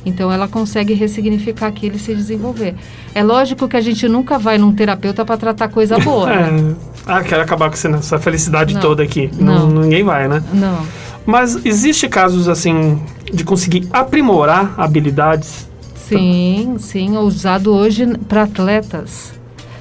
[0.07, 2.75] Então ela consegue ressignificar aquilo e se desenvolver.
[3.15, 6.33] É lógico que a gente nunca vai num terapeuta para tratar coisa boa.
[6.33, 6.51] é.
[6.51, 6.75] né?
[7.05, 9.31] Ah, quero acabar com essa felicidade não, toda aqui.
[9.39, 9.69] Não.
[9.69, 9.83] não.
[9.83, 10.43] Ninguém vai, né?
[10.55, 10.87] Não.
[11.27, 15.67] Mas existe casos assim de conseguir aprimorar habilidades
[16.09, 19.33] Sim, sim, usado hoje para atletas.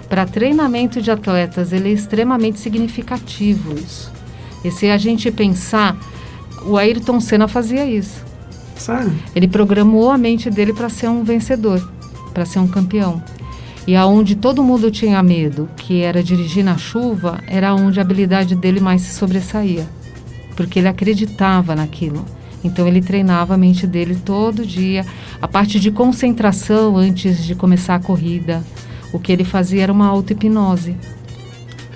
[0.09, 4.11] Para treinamento de atletas, ele é extremamente significativo isso.
[4.63, 5.95] E se a gente pensar,
[6.65, 8.24] o Ayrton Senna fazia isso.
[8.75, 9.13] Sério?
[9.35, 11.81] Ele programou a mente dele para ser um vencedor,
[12.33, 13.21] para ser um campeão.
[13.87, 18.55] E aonde todo mundo tinha medo, que era dirigir na chuva, era onde a habilidade
[18.55, 19.87] dele mais se sobressaía,
[20.55, 22.25] porque ele acreditava naquilo.
[22.63, 25.05] Então ele treinava a mente dele todo dia.
[25.39, 28.63] A parte de concentração antes de começar a corrida.
[29.13, 30.97] O que ele fazia era uma auto-hipnose.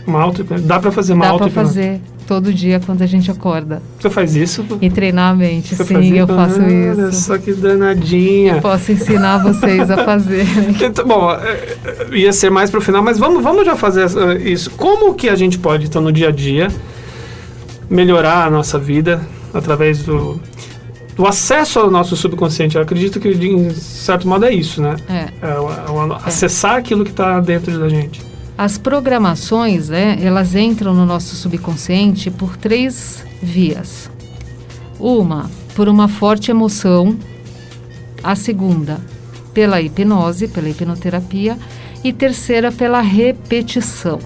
[0.05, 1.55] Uma auto Dá para fazer uma auto-hipnose?
[1.55, 3.81] Dá para fazer todo dia quando a gente acorda.
[3.99, 4.63] Você faz isso?
[4.79, 7.01] E treinar a mente, sim, eu faço ah, isso.
[7.01, 8.53] Olha só que danadinha.
[8.53, 10.45] Eu posso ensinar vocês a fazer.
[10.79, 14.05] então, bom, é, é, ia ser mais para o final, mas vamos, vamos já fazer
[14.45, 14.69] isso.
[14.77, 16.67] Como que a gente pode, então, no dia a dia,
[17.89, 19.19] melhorar a nossa vida
[19.51, 20.39] através do,
[21.15, 22.75] do acesso ao nosso subconsciente.
[22.75, 24.97] Eu acredito que, de certo modo, é isso, né?
[25.09, 25.13] É.
[25.15, 28.28] é, é, é acessar aquilo que está dentro da gente.
[28.59, 34.11] As programações, né, elas entram no nosso subconsciente por três vias.
[34.99, 37.17] Uma, por uma forte emoção.
[38.21, 38.99] A segunda,
[39.53, 41.57] pela hipnose, pela hipnoterapia.
[42.03, 44.19] E terceira, pela repetição.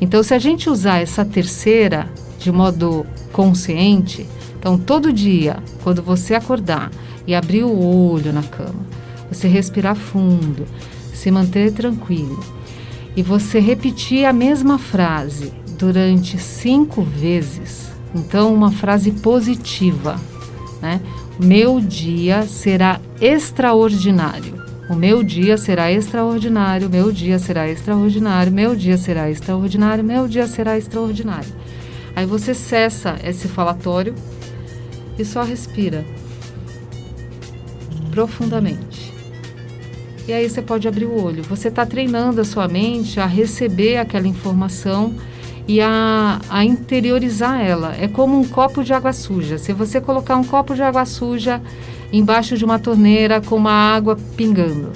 [0.00, 4.26] Então, se a gente usar essa terceira de modo consciente.
[4.58, 6.90] Então, todo dia, quando você acordar
[7.28, 7.78] e abrir o
[8.10, 8.84] olho na cama,
[9.30, 10.66] você respirar fundo,
[11.14, 12.58] se manter tranquilo
[13.16, 17.90] e você repetir a mesma frase durante cinco vezes.
[18.14, 20.20] Então, uma frase positiva,
[20.80, 21.00] né?
[21.38, 24.60] Meu dia será extraordinário.
[24.90, 30.48] O meu dia será extraordinário, meu dia será extraordinário, meu dia será extraordinário, meu dia
[30.48, 31.48] será extraordinário.
[32.16, 34.14] Aí você cessa esse falatório
[35.16, 36.04] e só respira
[38.10, 39.14] profundamente.
[40.30, 41.42] E aí você pode abrir o olho.
[41.42, 45.12] Você está treinando a sua mente a receber aquela informação
[45.66, 47.96] e a, a, interiorizar ela.
[47.98, 49.58] É como um copo de água suja.
[49.58, 51.60] Se você colocar um copo de água suja
[52.12, 54.92] embaixo de uma torneira com uma água pingando,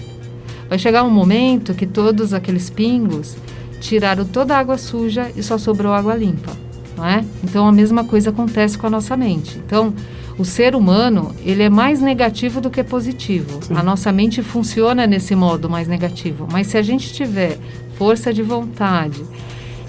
[0.68, 3.37] vai chegar um momento que todos aqueles pingos
[3.80, 6.64] tiraram toda a água suja e só sobrou água limpa
[6.97, 7.24] não é?
[7.43, 9.59] Então a mesma coisa acontece com a nossa mente.
[9.59, 9.93] Então,
[10.37, 13.61] o ser humano, ele é mais negativo do que positivo.
[13.62, 13.74] Sim.
[13.76, 16.49] A nossa mente funciona nesse modo mais negativo.
[16.51, 17.57] Mas se a gente estiver
[17.97, 19.22] força de vontade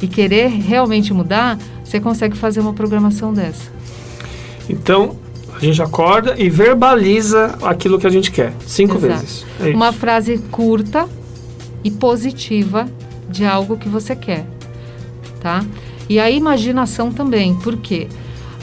[0.01, 3.71] e querer realmente mudar, você consegue fazer uma programação dessa.
[4.69, 5.17] Então,
[5.55, 8.53] a gente acorda e verbaliza aquilo que a gente quer.
[8.67, 9.13] Cinco Exato.
[9.13, 9.45] vezes.
[9.59, 9.97] É Uma isso.
[9.97, 11.07] frase curta
[11.83, 12.87] e positiva
[13.29, 14.45] de algo que você quer,
[15.41, 15.63] tá?
[16.07, 18.07] E a imaginação também, porque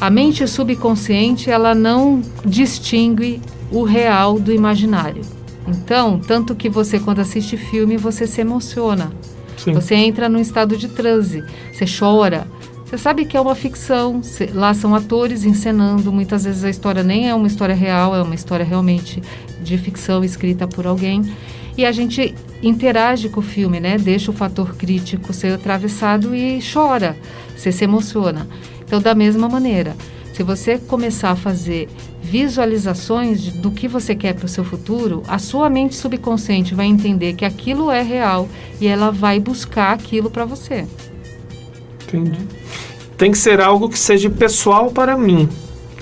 [0.02, 3.40] a mente subconsciente ela não distingue
[3.70, 5.22] o real do imaginário.
[5.68, 9.12] Então, tanto que você quando assiste filme você se emociona,
[9.56, 9.72] Sim.
[9.72, 12.48] você entra num estado de transe, você chora.
[12.84, 14.20] Você sabe que é uma ficção,
[14.52, 18.34] lá são atores encenando, muitas vezes a história nem é uma história real, é uma
[18.34, 19.22] história realmente
[19.62, 21.32] de ficção escrita por alguém.
[21.78, 23.96] E a gente interage com o filme, né?
[23.98, 27.16] Deixa o fator crítico ser atravessado e chora,
[27.56, 28.48] você se emociona.
[28.92, 29.96] Então, da mesma maneira,
[30.34, 31.88] se você começar a fazer
[32.20, 37.32] visualizações do que você quer para o seu futuro, a sua mente subconsciente vai entender
[37.32, 38.46] que aquilo é real
[38.78, 40.84] e ela vai buscar aquilo para você.
[42.02, 42.38] Entendi.
[43.16, 45.48] Tem que ser algo que seja pessoal para mim.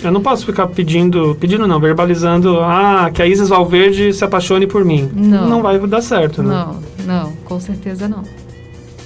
[0.03, 4.66] Eu não posso ficar pedindo, pedindo não, verbalizando, ah, que a Isis Valverde se apaixone
[4.66, 5.09] por mim.
[5.14, 5.62] Não.
[5.62, 6.49] vai dar certo, né?
[6.49, 8.24] Não, não, com certeza não.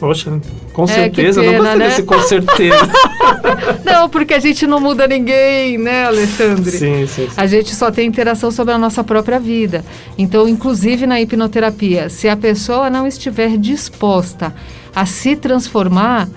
[0.05, 0.39] Poxa,
[0.75, 1.89] com É, certeza, eu não pena, gostei né?
[1.89, 2.91] desse com certeza.
[3.85, 6.71] Não, porque a gente não muda ninguém, né, Alexandre?
[6.73, 7.29] sim, sim, sim.
[7.37, 9.83] A gente só tem interação sobre a nossa própria vida.
[10.19, 14.55] Então, inclusive na hipnoterapia, se a pessoa não estiver disposta
[14.95, 16.29] a se transformar,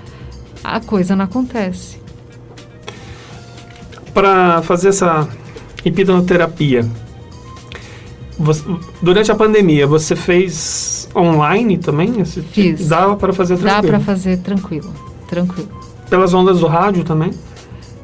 [0.64, 1.98] a coisa não acontece.
[4.14, 5.28] Para fazer essa
[5.84, 6.86] hipnoterapia,
[8.40, 8.64] você-
[9.02, 12.20] durante a pandemia, você fez online também?
[12.20, 12.54] Esse tipo?
[12.54, 12.88] Fiz.
[12.88, 13.88] Dava para fazer Dá tranquilo?
[13.88, 14.94] para fazer tranquilo,
[15.28, 15.70] tranquilo.
[16.10, 17.32] Pelas ondas do rádio também?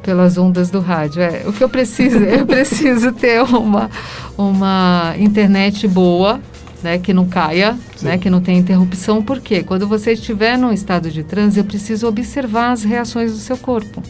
[0.02, 1.22] Pelas ondas do rádio.
[1.22, 3.90] É, o que eu preciso, eu preciso ter uma,
[4.36, 6.40] uma internet boa,
[6.82, 9.22] né, que não caia, né, que não tenha interrupção.
[9.22, 9.62] Por quê?
[9.62, 14.02] Quando você estiver num estado de transe, eu preciso observar as reações do seu corpo,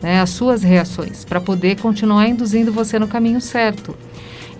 [0.00, 3.96] né, as suas reações, para poder continuar induzindo você no caminho certo.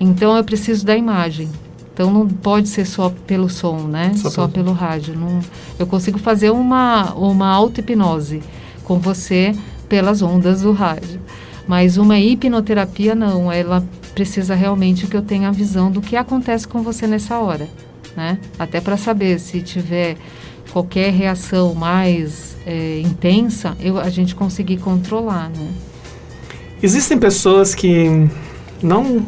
[0.00, 1.48] Então eu preciso da imagem.
[1.96, 4.12] Então não pode ser só pelo som, né?
[4.16, 5.18] Só Só, pelo- rádio.
[5.18, 5.40] Não,
[5.78, 8.42] eu consigo fazer uma, uma auto-hipnose
[8.84, 9.54] com você
[9.88, 11.18] pelas ondas do rádio.
[11.66, 13.82] Mas uma hipnoterapia não, ela
[14.14, 17.66] precisa realmente que eu tenha a visão do que acontece com você nessa hora,
[18.14, 18.38] né?
[18.58, 20.18] Até para saber se tiver
[20.70, 25.68] qualquer reação mais eh, intensa, eu, a gente conseguir controlar, né?
[26.82, 28.28] Existem pessoas que
[28.82, 29.24] não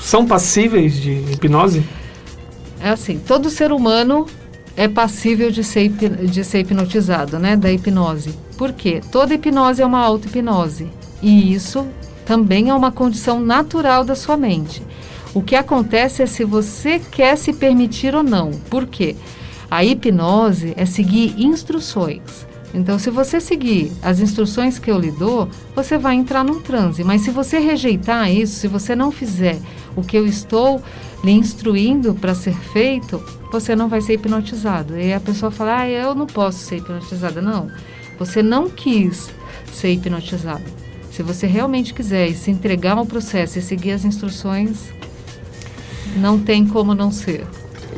[0.00, 1.84] são passíveis de hipnose?
[2.80, 4.26] É assim, todo ser humano
[4.76, 7.56] é passível de ser, de ser hipnotizado, né?
[7.56, 8.34] Da hipnose.
[8.56, 9.00] Por quê?
[9.10, 10.88] Toda hipnose é uma auto-hipnose.
[11.20, 11.86] E isso
[12.24, 14.82] também é uma condição natural da sua mente.
[15.34, 18.50] O que acontece é se você quer se permitir ou não.
[18.70, 19.16] Por quê?
[19.70, 22.47] A hipnose é seguir instruções.
[22.74, 27.02] Então, se você seguir as instruções que eu lhe dou, você vai entrar num transe.
[27.02, 29.58] Mas se você rejeitar isso, se você não fizer
[29.96, 30.82] o que eu estou
[31.24, 34.98] lhe instruindo para ser feito, você não vai ser hipnotizado.
[34.98, 37.40] E a pessoa fala: ah, eu não posso ser hipnotizada.
[37.40, 37.70] Não,
[38.18, 39.30] você não quis
[39.72, 40.64] ser hipnotizado.
[41.10, 44.92] Se você realmente quiser e se entregar ao processo e seguir as instruções,
[46.16, 47.46] não tem como não ser.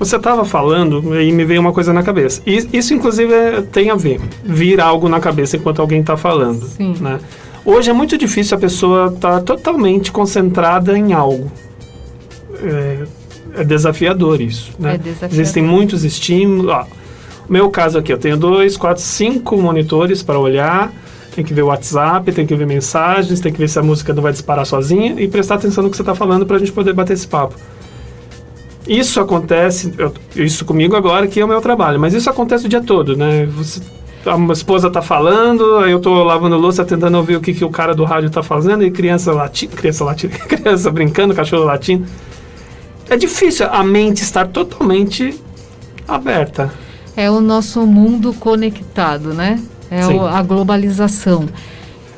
[0.00, 2.40] Você estava falando e me veio uma coisa na cabeça.
[2.46, 4.18] Isso, inclusive, é- tem a ver.
[4.42, 6.62] Vir algo na cabeça enquanto alguém está falando.
[6.66, 6.94] Sim.
[6.98, 7.20] Né?
[7.66, 11.52] Hoje é muito difícil a pessoa estar totalmente concentrada em algo.
[12.62, 13.04] É,
[13.60, 14.72] é desafiador isso.
[14.78, 14.94] Né?
[14.94, 15.38] É desafiador.
[15.38, 16.74] Existem muitos estímulos.
[17.46, 20.90] O meu caso aqui, eu tenho dois, quatro, cinco monitores para olhar.
[21.34, 24.14] Tem que ver o WhatsApp, tem que ver mensagens, tem que ver se a música
[24.14, 26.72] não vai disparar sozinha e prestar atenção no que você está falando para a gente
[26.72, 27.54] poder bater esse papo.
[28.86, 32.68] Isso acontece, eu- isso comigo agora, que é o meu trabalho, mas isso acontece o
[32.68, 33.46] dia todo, né?
[33.46, 33.80] Você,
[34.26, 37.64] a minha esposa tá falando, aí eu tô lavando louça tentando ouvir o que, que
[37.64, 42.06] o cara do rádio tá fazendo, e criança latindo, criança latindo, criança brincando, cachorro latindo.
[43.08, 45.38] É difícil a mente estar totalmente
[46.08, 46.72] aberta.
[47.16, 49.60] É o nosso mundo conectado, né?
[49.90, 51.46] É o- a globalização.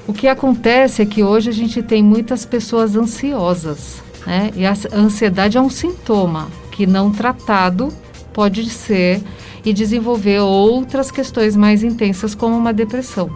[0.07, 4.51] O que acontece é que hoje a gente tem muitas pessoas ansiosas, né?
[4.55, 7.93] E a ansiedade é um sintoma que não tratado
[8.33, 9.23] pode ser
[9.65, 13.31] e desenvolver outras questões mais intensas como uma depressão.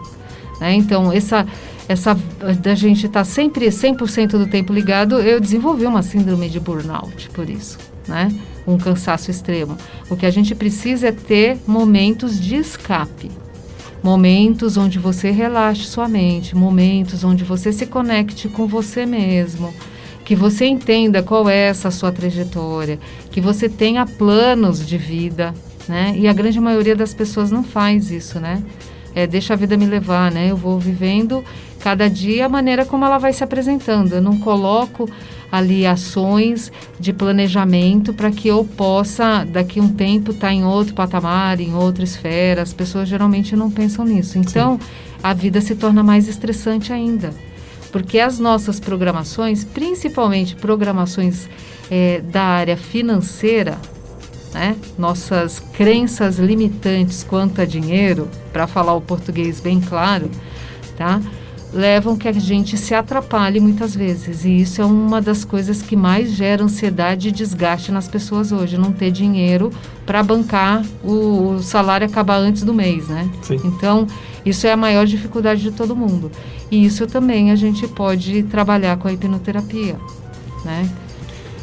[0.59, 0.73] né?
[0.73, 1.45] Então, essa
[1.87, 2.13] essa
[2.61, 7.49] da gente estar sempre 100% do tempo ligado, eu desenvolvi uma síndrome de burnout por
[7.49, 7.77] isso,
[8.07, 8.29] né?
[8.67, 9.77] Um cansaço extremo.
[10.09, 13.31] O que a gente precisa é ter momentos de escape.
[14.03, 19.73] Momentos onde você relaxe sua mente, momentos onde você se conecte com você mesmo,
[20.27, 22.99] que você entenda qual é essa sua trajetória,
[23.31, 25.53] que você tenha planos de vida,
[25.87, 26.13] né?
[26.17, 28.61] E a grande maioria das pessoas não faz isso, né?
[29.15, 30.51] É, deixa a vida me levar, né?
[30.51, 31.45] Eu vou vivendo
[31.79, 34.15] cada dia a maneira como ela vai se apresentando.
[34.15, 35.09] Eu não coloco
[35.49, 40.65] ali ações de planejamento para que eu possa, daqui a um tempo, estar tá em
[40.65, 42.63] outro patamar, em outra esfera.
[42.63, 44.37] As pessoas geralmente não pensam nisso.
[44.37, 44.87] Então, Sim.
[45.23, 47.33] a vida se torna mais estressante ainda.
[47.91, 51.47] Porque as nossas programações, principalmente programações
[51.89, 53.77] é, da área financeira,
[54.53, 54.75] né?
[54.97, 60.29] nossas crenças limitantes quanto a dinheiro, para falar o português bem claro,
[60.97, 61.21] tá?
[61.73, 64.45] Levam que a gente se atrapalhe muitas vezes.
[64.45, 68.77] E isso é uma das coisas que mais gera ansiedade e desgaste nas pessoas hoje,
[68.77, 69.71] não ter dinheiro
[70.05, 73.29] para bancar o, o, salário acabar antes do mês, né?
[73.41, 73.59] Sim.
[73.65, 74.07] Então,
[74.45, 76.31] isso é a maior dificuldade de todo mundo.
[76.71, 79.97] E isso também a gente pode trabalhar com a hipnoterapia,
[80.63, 80.89] né?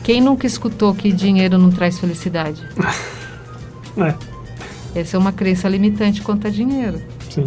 [0.03, 2.63] Quem nunca escutou que dinheiro não traz felicidade?
[3.97, 4.13] É.
[4.93, 7.01] Essa é uma crença limitante quanto a dinheiro.
[7.31, 7.45] Sim.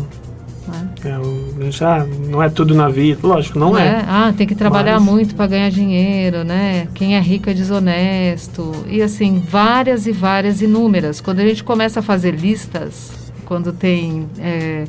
[1.08, 3.88] É, já não é tudo na vida, lógico, não, não é.
[3.88, 4.06] é.
[4.08, 5.04] Ah, tem que trabalhar Mas...
[5.04, 6.88] muito para ganhar dinheiro, né?
[6.94, 8.72] Quem é rico é desonesto.
[8.88, 11.22] E assim, várias e várias inúmeras.
[11.22, 13.12] Quando a gente começa a fazer listas,
[13.46, 14.84] quando tem é,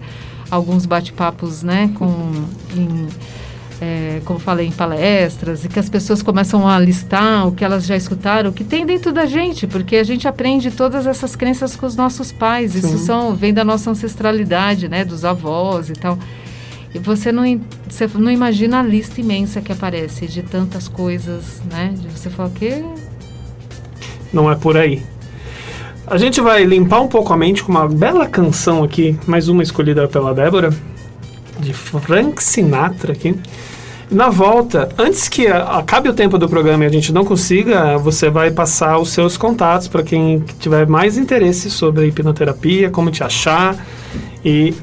[0.50, 2.32] alguns bate-papos, né, com.
[2.76, 3.08] Em,
[3.80, 7.86] é, como falei, em palestras, e que as pessoas começam a listar o que elas
[7.86, 11.76] já escutaram, o que tem dentro da gente, porque a gente aprende todas essas crenças
[11.76, 12.72] com os nossos pais.
[12.72, 12.78] Sim.
[12.78, 16.18] Isso são, vem da nossa ancestralidade, né, dos avós e tal.
[16.94, 17.42] E você não,
[17.88, 21.92] você não imagina a lista imensa que aparece de tantas coisas, né?
[21.94, 22.82] De você falar que.
[24.32, 25.02] Não é por aí.
[26.06, 29.62] A gente vai limpar um pouco a mente com uma bela canção aqui, mais uma
[29.62, 30.70] escolhida pela Débora,
[31.60, 33.38] de Frank Sinatra aqui.
[34.10, 38.30] Na volta, antes que acabe o tempo do programa e a gente não consiga, você
[38.30, 43.76] vai passar os seus contatos para quem tiver mais interesse sobre hipnoterapia, como te achar
[44.42, 44.74] e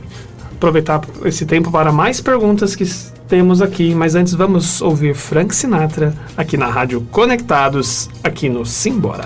[0.54, 2.86] aproveitar esse tempo para mais perguntas que
[3.28, 3.96] temos aqui.
[3.96, 9.26] Mas antes, vamos ouvir Frank Sinatra aqui na Rádio Conectados, aqui no Simbora.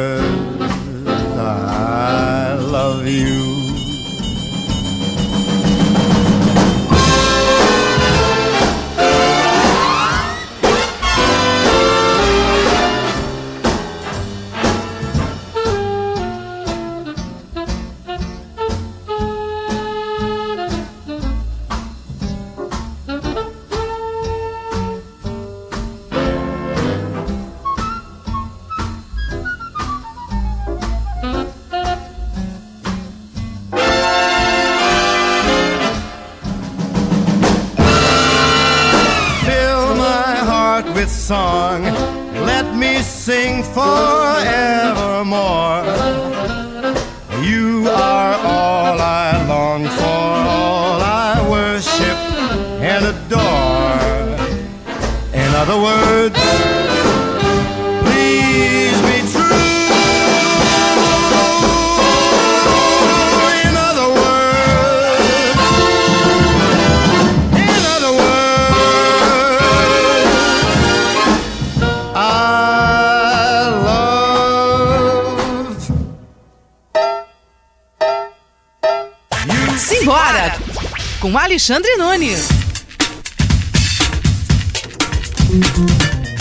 [82.21, 82.49] Nunes.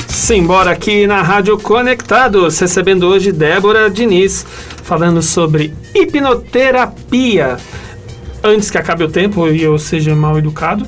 [0.08, 4.46] Simbora aqui na Rádio Conectados, recebendo hoje Débora Diniz,
[4.84, 7.56] falando sobre hipnoterapia.
[8.44, 10.86] antes que acabe o tempo e eu seja mal educado,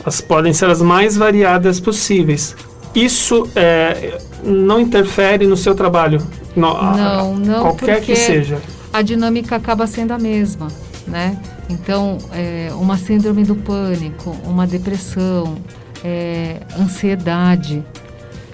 [0.00, 2.56] Elas podem ser as mais variadas possíveis.
[2.94, 6.26] Isso é, não interfere no seu trabalho?
[6.56, 8.60] No- a- Não, não, Qualquer que seja.
[8.92, 10.68] a dinâmica acaba sendo a mesma,
[11.06, 11.36] né?
[11.72, 15.56] Então, é, uma síndrome do pânico, uma depressão,
[16.04, 17.82] é, ansiedade,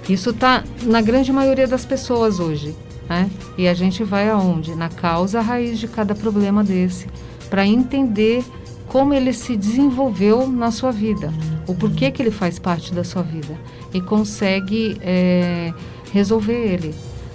[0.09, 2.77] isso está na grande maioria das pessoas hoje,
[3.09, 3.29] né?
[3.57, 4.75] E a gente vai aonde?
[4.77, 7.07] Na causa raiz de cada problema desse,
[7.51, 8.45] para entender
[8.87, 11.33] como ele se desenvolveu na sua vida,
[11.67, 13.59] o porquê que ele faz parte da sua vida
[13.93, 15.73] e consegue é,
[16.13, 16.95] resolver ele,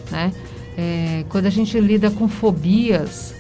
[0.10, 0.32] né?
[0.76, 3.36] É, quando a gente lida com fobias,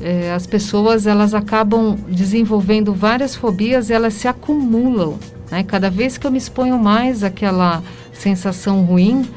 [0.00, 5.18] é, as pessoas elas acabam desenvolvendo várias fobias e elas se acumulam.
[5.50, 5.62] Né?
[5.62, 7.82] Cada vez que eu me exponho mais àquela
[8.12, 9.28] sensação ruim,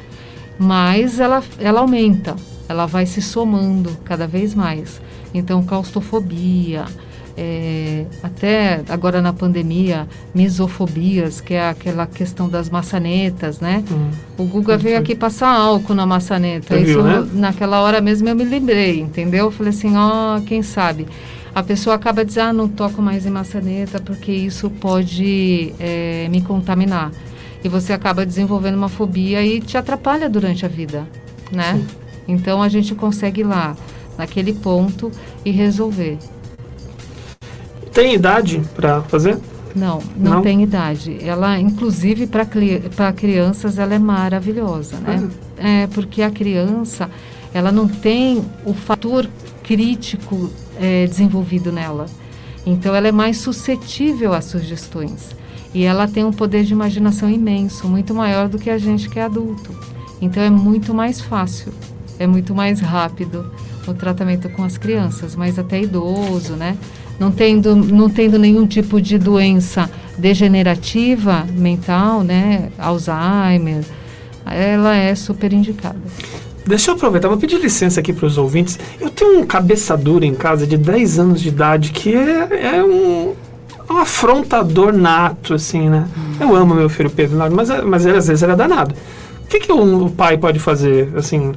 [0.58, 2.36] mais ela, ela aumenta,
[2.68, 5.00] ela vai se somando cada vez mais.
[5.34, 6.84] Então, claustrofobia,
[7.36, 13.82] é, até agora na pandemia, misofobias, que é aquela questão das maçanetas, né?
[13.90, 14.10] Hum.
[14.36, 16.74] O Guga veio aqui passar álcool na maçaneta.
[16.74, 17.28] Você Isso, viu, né?
[17.34, 19.46] naquela hora mesmo eu me lembrei, entendeu?
[19.46, 21.06] Eu falei assim, ó, quem sabe?
[21.54, 26.40] A pessoa acaba dizendo, ah, não toco mais em maçaneta porque isso pode é, me
[26.40, 27.10] contaminar.
[27.62, 31.06] E você acaba desenvolvendo uma fobia e te atrapalha durante a vida,
[31.50, 31.74] né?
[31.74, 31.86] Sim.
[32.26, 33.76] Então a gente consegue ir lá,
[34.16, 35.10] naquele ponto,
[35.44, 36.18] e resolver.
[37.92, 39.38] Tem idade para fazer?
[39.74, 40.42] Não, não, Não?
[40.42, 41.18] tem idade.
[41.22, 45.28] Ela, inclusive, para crianças, ela é maravilhosa, né?
[45.56, 47.08] É, porque a criança,
[47.54, 49.26] ela não tem o fator
[49.62, 52.06] crítico é, desenvolvido nela.
[52.66, 55.30] Então, ela é mais suscetível às sugestões.
[55.74, 59.18] E ela tem um poder de imaginação imenso, muito maior do que a gente que
[59.18, 59.74] é adulto.
[60.20, 61.72] Então, é muito mais fácil,
[62.18, 63.50] é muito mais rápido
[63.86, 66.76] o tratamento com as crianças, mas até idoso, né?
[67.18, 69.88] Não tendo, não tendo nenhum tipo de doença
[70.18, 72.70] degenerativa mental, né?
[72.78, 73.84] Alzheimer,
[74.46, 75.98] ela é super indicada.
[76.66, 78.78] Deixa eu aproveitar, vou pedir licença aqui para os ouvintes.
[79.00, 82.84] Eu tenho um cabeça dura em casa de 10 anos de idade que é, é
[82.84, 83.34] um,
[83.90, 86.06] um afrontador nato, assim, né?
[86.40, 88.94] Eu amo meu filho Pedro, mas, mas ele às vezes era danado.
[89.44, 91.52] O que, que um pai pode fazer, assim,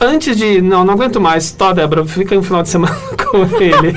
[0.00, 0.60] antes de...
[0.60, 1.52] Não, não aguento mais.
[1.52, 2.96] Tó, Débora, fica um final de semana
[3.30, 3.96] com ele.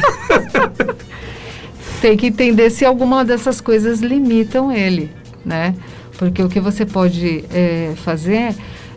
[2.04, 5.10] Tem que entender se alguma dessas coisas limitam ele,
[5.46, 5.74] né?
[6.18, 8.54] Porque o que você pode é, fazer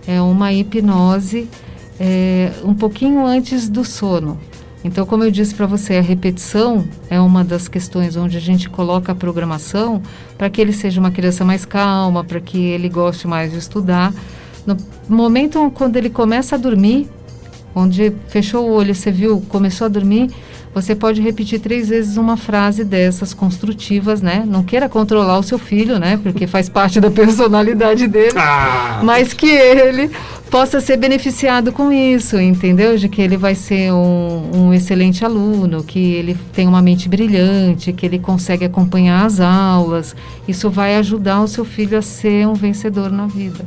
[0.09, 1.49] é uma hipnose
[2.01, 4.41] é, um pouquinho antes do sono.
[4.83, 8.69] Então, como eu disse para você, a repetição é uma das questões onde a gente
[8.69, 10.03] coloca a programação
[10.37, 14.13] para que ele seja uma criança mais calma, para que ele goste mais de estudar.
[14.67, 14.77] No
[15.09, 17.09] momento quando ele começa a dormir,
[17.73, 20.29] onde fechou o olho, você viu, começou a dormir,
[20.77, 24.45] você pode repetir três vezes uma frase dessas construtivas, né?
[24.47, 26.21] Não queira controlar o seu filho, né?
[26.23, 28.35] Porque faz parte da personalidade dele.
[28.37, 30.11] Ah, Mas que ele
[30.51, 32.95] possa ser beneficiado com isso, entendeu?
[32.99, 37.91] De que ele vai ser um, um excelente aluno, que ele tem uma mente brilhante,
[37.95, 40.15] que ele consegue acompanhar as aulas.
[40.47, 43.65] Isso vai ajudar o seu filho a ser um vencedor na vida.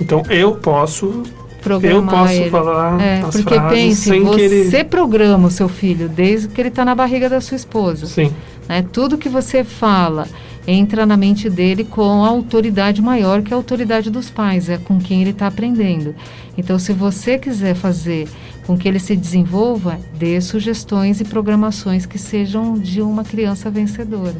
[0.00, 1.24] Então eu posso
[1.66, 2.50] Programar eu posso ele.
[2.50, 6.84] falar É, as porque pense, você ele programa o seu filho desde que ele está
[6.84, 8.06] na barriga da sua esposa.
[8.06, 8.32] sim
[8.68, 8.84] né?
[8.92, 10.26] Tudo que você fala
[10.66, 14.98] entra na mente dele com a autoridade maior que a autoridade dos pais, é com
[14.98, 16.14] quem ele está aprendendo.
[16.58, 18.28] Então, se você quiser fazer
[18.66, 24.34] com que ele se desenvolva, dê sugestões e programações que sejam de uma criança vencedora.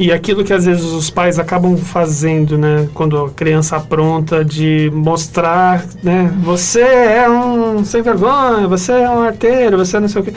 [0.00, 4.88] E aquilo que às vezes os pais acabam fazendo, né, quando a criança apronta, de
[4.94, 10.24] mostrar, né, você é um sem vergonha, você é um arteiro, você não sei o
[10.24, 10.32] quê.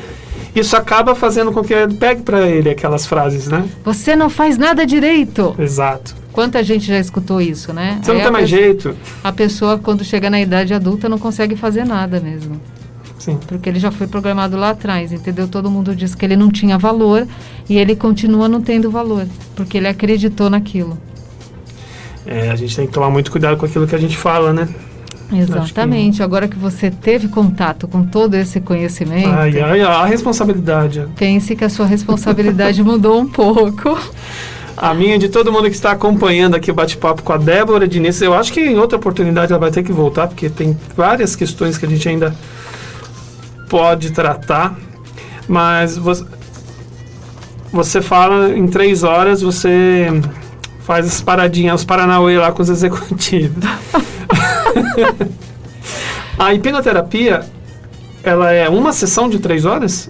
[0.55, 3.64] Isso acaba fazendo com que ele pegue para ele aquelas frases, né?
[3.86, 5.55] Você não faz nada direito.
[5.59, 6.16] Exato.
[6.34, 7.99] Quanta gente já escutou isso, né?
[8.01, 8.97] Você não Aí tem mais jeito.
[9.24, 12.59] A pessoa, quando chega na idade adulta, não consegue fazer nada mesmo.
[13.22, 13.38] Sim.
[13.47, 15.47] Porque ele já foi programado lá atrás, entendeu?
[15.47, 17.28] Todo mundo diz que ele não tinha valor
[17.69, 20.97] e ele continua não tendo valor, porque ele acreditou naquilo.
[22.26, 24.67] É, a gente tem que tomar muito cuidado com aquilo que a gente fala, né?
[25.32, 26.24] Exatamente.
[26.24, 31.05] Agora que você teve contato com todo esse conhecimento, Ai, ai, a responsabilidade.
[31.15, 33.99] pense que a sua responsabilidade mudou um pouco.
[34.76, 38.19] A minha de todo mundo que está acompanhando aqui o bate-papo com a Débora Diniz.
[38.19, 41.78] Eu acho que em outra oportunidade ela vai ter que voltar, porque tem várias questões
[41.78, 42.36] que a gente ainda
[43.72, 44.76] pode tratar.
[45.47, 46.26] Mas você,
[47.72, 50.07] você fala em três horas, você
[50.82, 53.63] faz as paradinhas, os Paranauê lá com os executivos.
[56.38, 57.45] a hipnoterapia,
[58.24, 60.09] ela é uma sessão de três horas?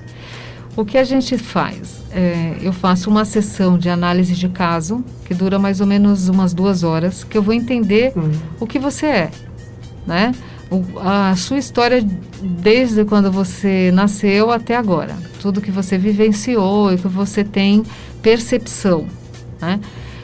[0.75, 2.01] O que a gente faz?
[2.11, 6.53] É, eu faço uma sessão de análise de caso, que dura mais ou menos umas
[6.53, 8.31] duas horas, que eu vou entender Hum.
[8.59, 9.31] o que você é,
[10.07, 10.33] né?
[10.69, 12.05] O- a sua história
[12.41, 15.15] desde quando você nasceu até agora.
[15.39, 17.83] Tudo que você vivenciou e que você tem
[18.21, 19.05] percepção,
[19.59, 19.79] né?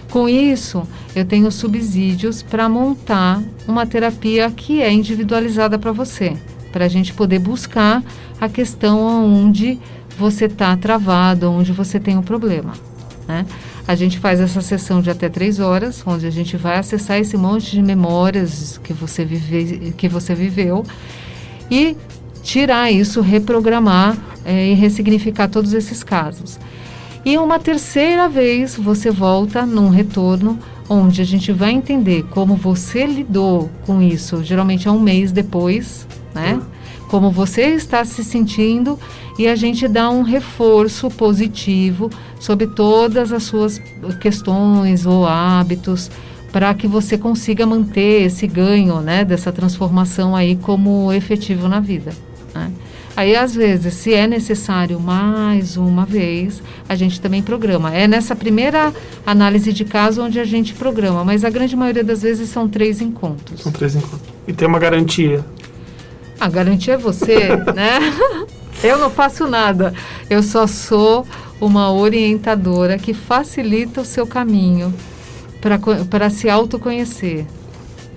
[0.09, 6.35] Com isso, eu tenho subsídios para montar uma terapia que é individualizada para você,
[6.71, 8.01] para a gente poder buscar
[8.39, 9.77] a questão onde
[10.17, 12.73] você está travado, onde você tem um problema.
[13.27, 13.45] Né?
[13.85, 17.35] A gente faz essa sessão de até três horas, onde a gente vai acessar esse
[17.35, 20.85] monte de memórias que você, vive, que você viveu
[21.69, 21.95] e
[22.43, 26.59] tirar isso, reprogramar eh, e ressignificar todos esses casos.
[27.25, 30.57] E uma terceira vez você volta num retorno
[30.89, 36.07] onde a gente vai entender como você lidou com isso, geralmente é um mês depois,
[36.33, 36.61] né?
[37.09, 38.97] Como você está se sentindo
[39.37, 42.09] e a gente dá um reforço positivo
[42.39, 43.81] sobre todas as suas
[44.21, 46.09] questões ou hábitos
[46.57, 52.11] para que você consiga manter esse ganho, né, dessa transformação aí como efetivo na vida.
[52.51, 52.71] né?
[53.15, 57.93] Aí, às vezes, se é necessário mais uma vez, a gente também programa.
[57.93, 58.91] É nessa primeira
[59.23, 63.01] análise de caso onde a gente programa, mas a grande maioria das vezes são três
[63.01, 63.61] encontros.
[63.61, 64.33] São três encontros.
[64.47, 65.45] E tem uma garantia.
[66.39, 67.99] A garantia é você, né?
[68.83, 69.93] Eu não faço nada.
[70.27, 71.23] Eu só sou
[71.61, 74.91] uma orientadora que facilita o seu caminho
[76.09, 77.45] para se autoconhecer.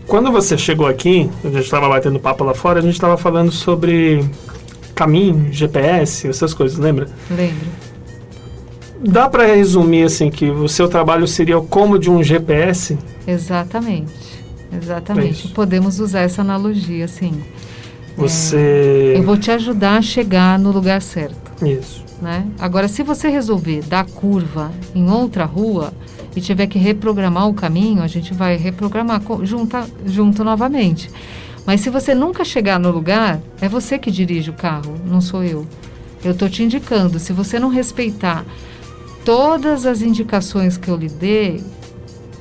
[0.07, 3.53] Quando você chegou aqui, a gente estava batendo papo lá fora, a gente estava falando
[3.53, 4.25] sobre
[4.95, 7.09] caminho, GPS, essas coisas, lembra?
[7.31, 7.69] Lembra?
[9.03, 12.99] Dá para resumir assim que o seu trabalho seria o como de um GPS?
[13.27, 14.13] Exatamente.
[14.73, 15.47] É Exatamente.
[15.47, 15.55] isso.
[15.55, 17.41] Podemos usar essa analogia, sim.
[18.17, 21.51] Você Eu vou te ajudar a chegar no lugar certo.
[21.65, 22.05] isso.
[22.21, 22.47] Né?
[22.59, 25.93] Agora, se você resolver dar curva em outra rua
[26.35, 31.11] e tiver que reprogramar o caminho, a gente vai reprogramar junta, junto novamente.
[31.67, 35.43] Mas se você nunca chegar no lugar, é você que dirige o carro, não sou
[35.43, 35.67] eu.
[36.25, 37.19] Eu estou te indicando.
[37.19, 38.45] Se você não respeitar
[39.25, 41.63] todas as indicações que eu lhe dei,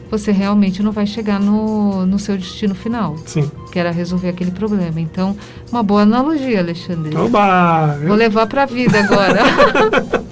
[0.09, 3.49] você realmente não vai chegar no, no seu destino final, Sim.
[3.71, 4.99] que era resolver aquele problema.
[4.99, 5.35] Então,
[5.71, 7.15] uma boa analogia, Alexandre.
[7.15, 7.97] Oba!
[8.05, 9.39] Vou levar para a vida agora.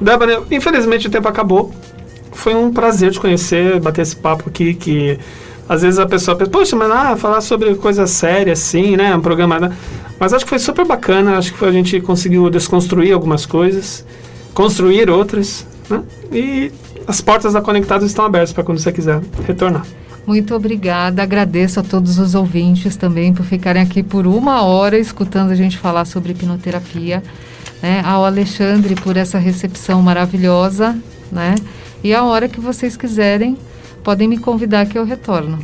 [0.00, 1.72] Débora, infelizmente o tempo acabou.
[2.32, 5.18] Foi um prazer te conhecer, bater esse papo aqui que
[5.68, 9.14] às vezes a pessoa pensa, poxa, mas ah, falar sobre coisa séria assim, né?
[9.14, 9.60] Um programa.
[9.60, 9.72] né?"
[10.18, 14.04] Mas acho que foi super bacana, acho que foi- a gente conseguiu desconstruir algumas coisas,
[14.54, 16.02] construir outras, né?
[16.32, 16.72] E
[17.10, 19.84] as portas da Conectados estão abertas para quando você quiser retornar.
[20.24, 21.24] Muito obrigada.
[21.24, 25.76] Agradeço a todos os ouvintes também por ficarem aqui por uma hora escutando a gente
[25.76, 27.20] falar sobre hipnoterapia.
[27.82, 28.00] Né?
[28.04, 30.96] Ao Alexandre por essa recepção maravilhosa.
[31.32, 31.56] Né?
[32.04, 33.58] E a hora que vocês quiserem,
[34.04, 35.58] podem me convidar que eu retorno.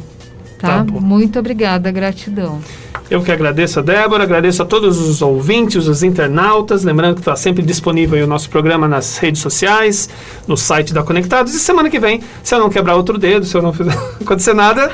[0.66, 0.78] Tá?
[0.78, 1.00] Tá bom.
[1.00, 2.60] Muito obrigada, gratidão.
[3.08, 6.82] Eu que agradeço a Débora, agradeço a todos os ouvintes, os internautas.
[6.82, 10.08] Lembrando que está sempre disponível aí o nosso programa nas redes sociais,
[10.46, 11.54] no site da Conectados.
[11.54, 14.54] E semana que vem, se eu não quebrar outro dedo, se eu não fizer acontecer
[14.54, 14.90] nada,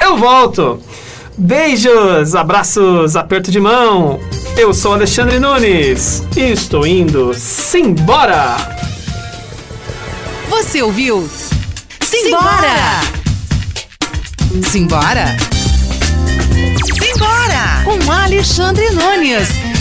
[0.00, 0.80] eu volto.
[1.36, 4.20] Beijos, abraços, aperto de mão.
[4.56, 8.56] Eu sou Alexandre Nunes e estou indo simbora.
[10.48, 11.28] Você ouviu?
[12.02, 13.21] Simbora!
[14.60, 15.34] Simbora!
[17.00, 17.82] Simbora!
[17.84, 19.71] Com Alexandre Nunes.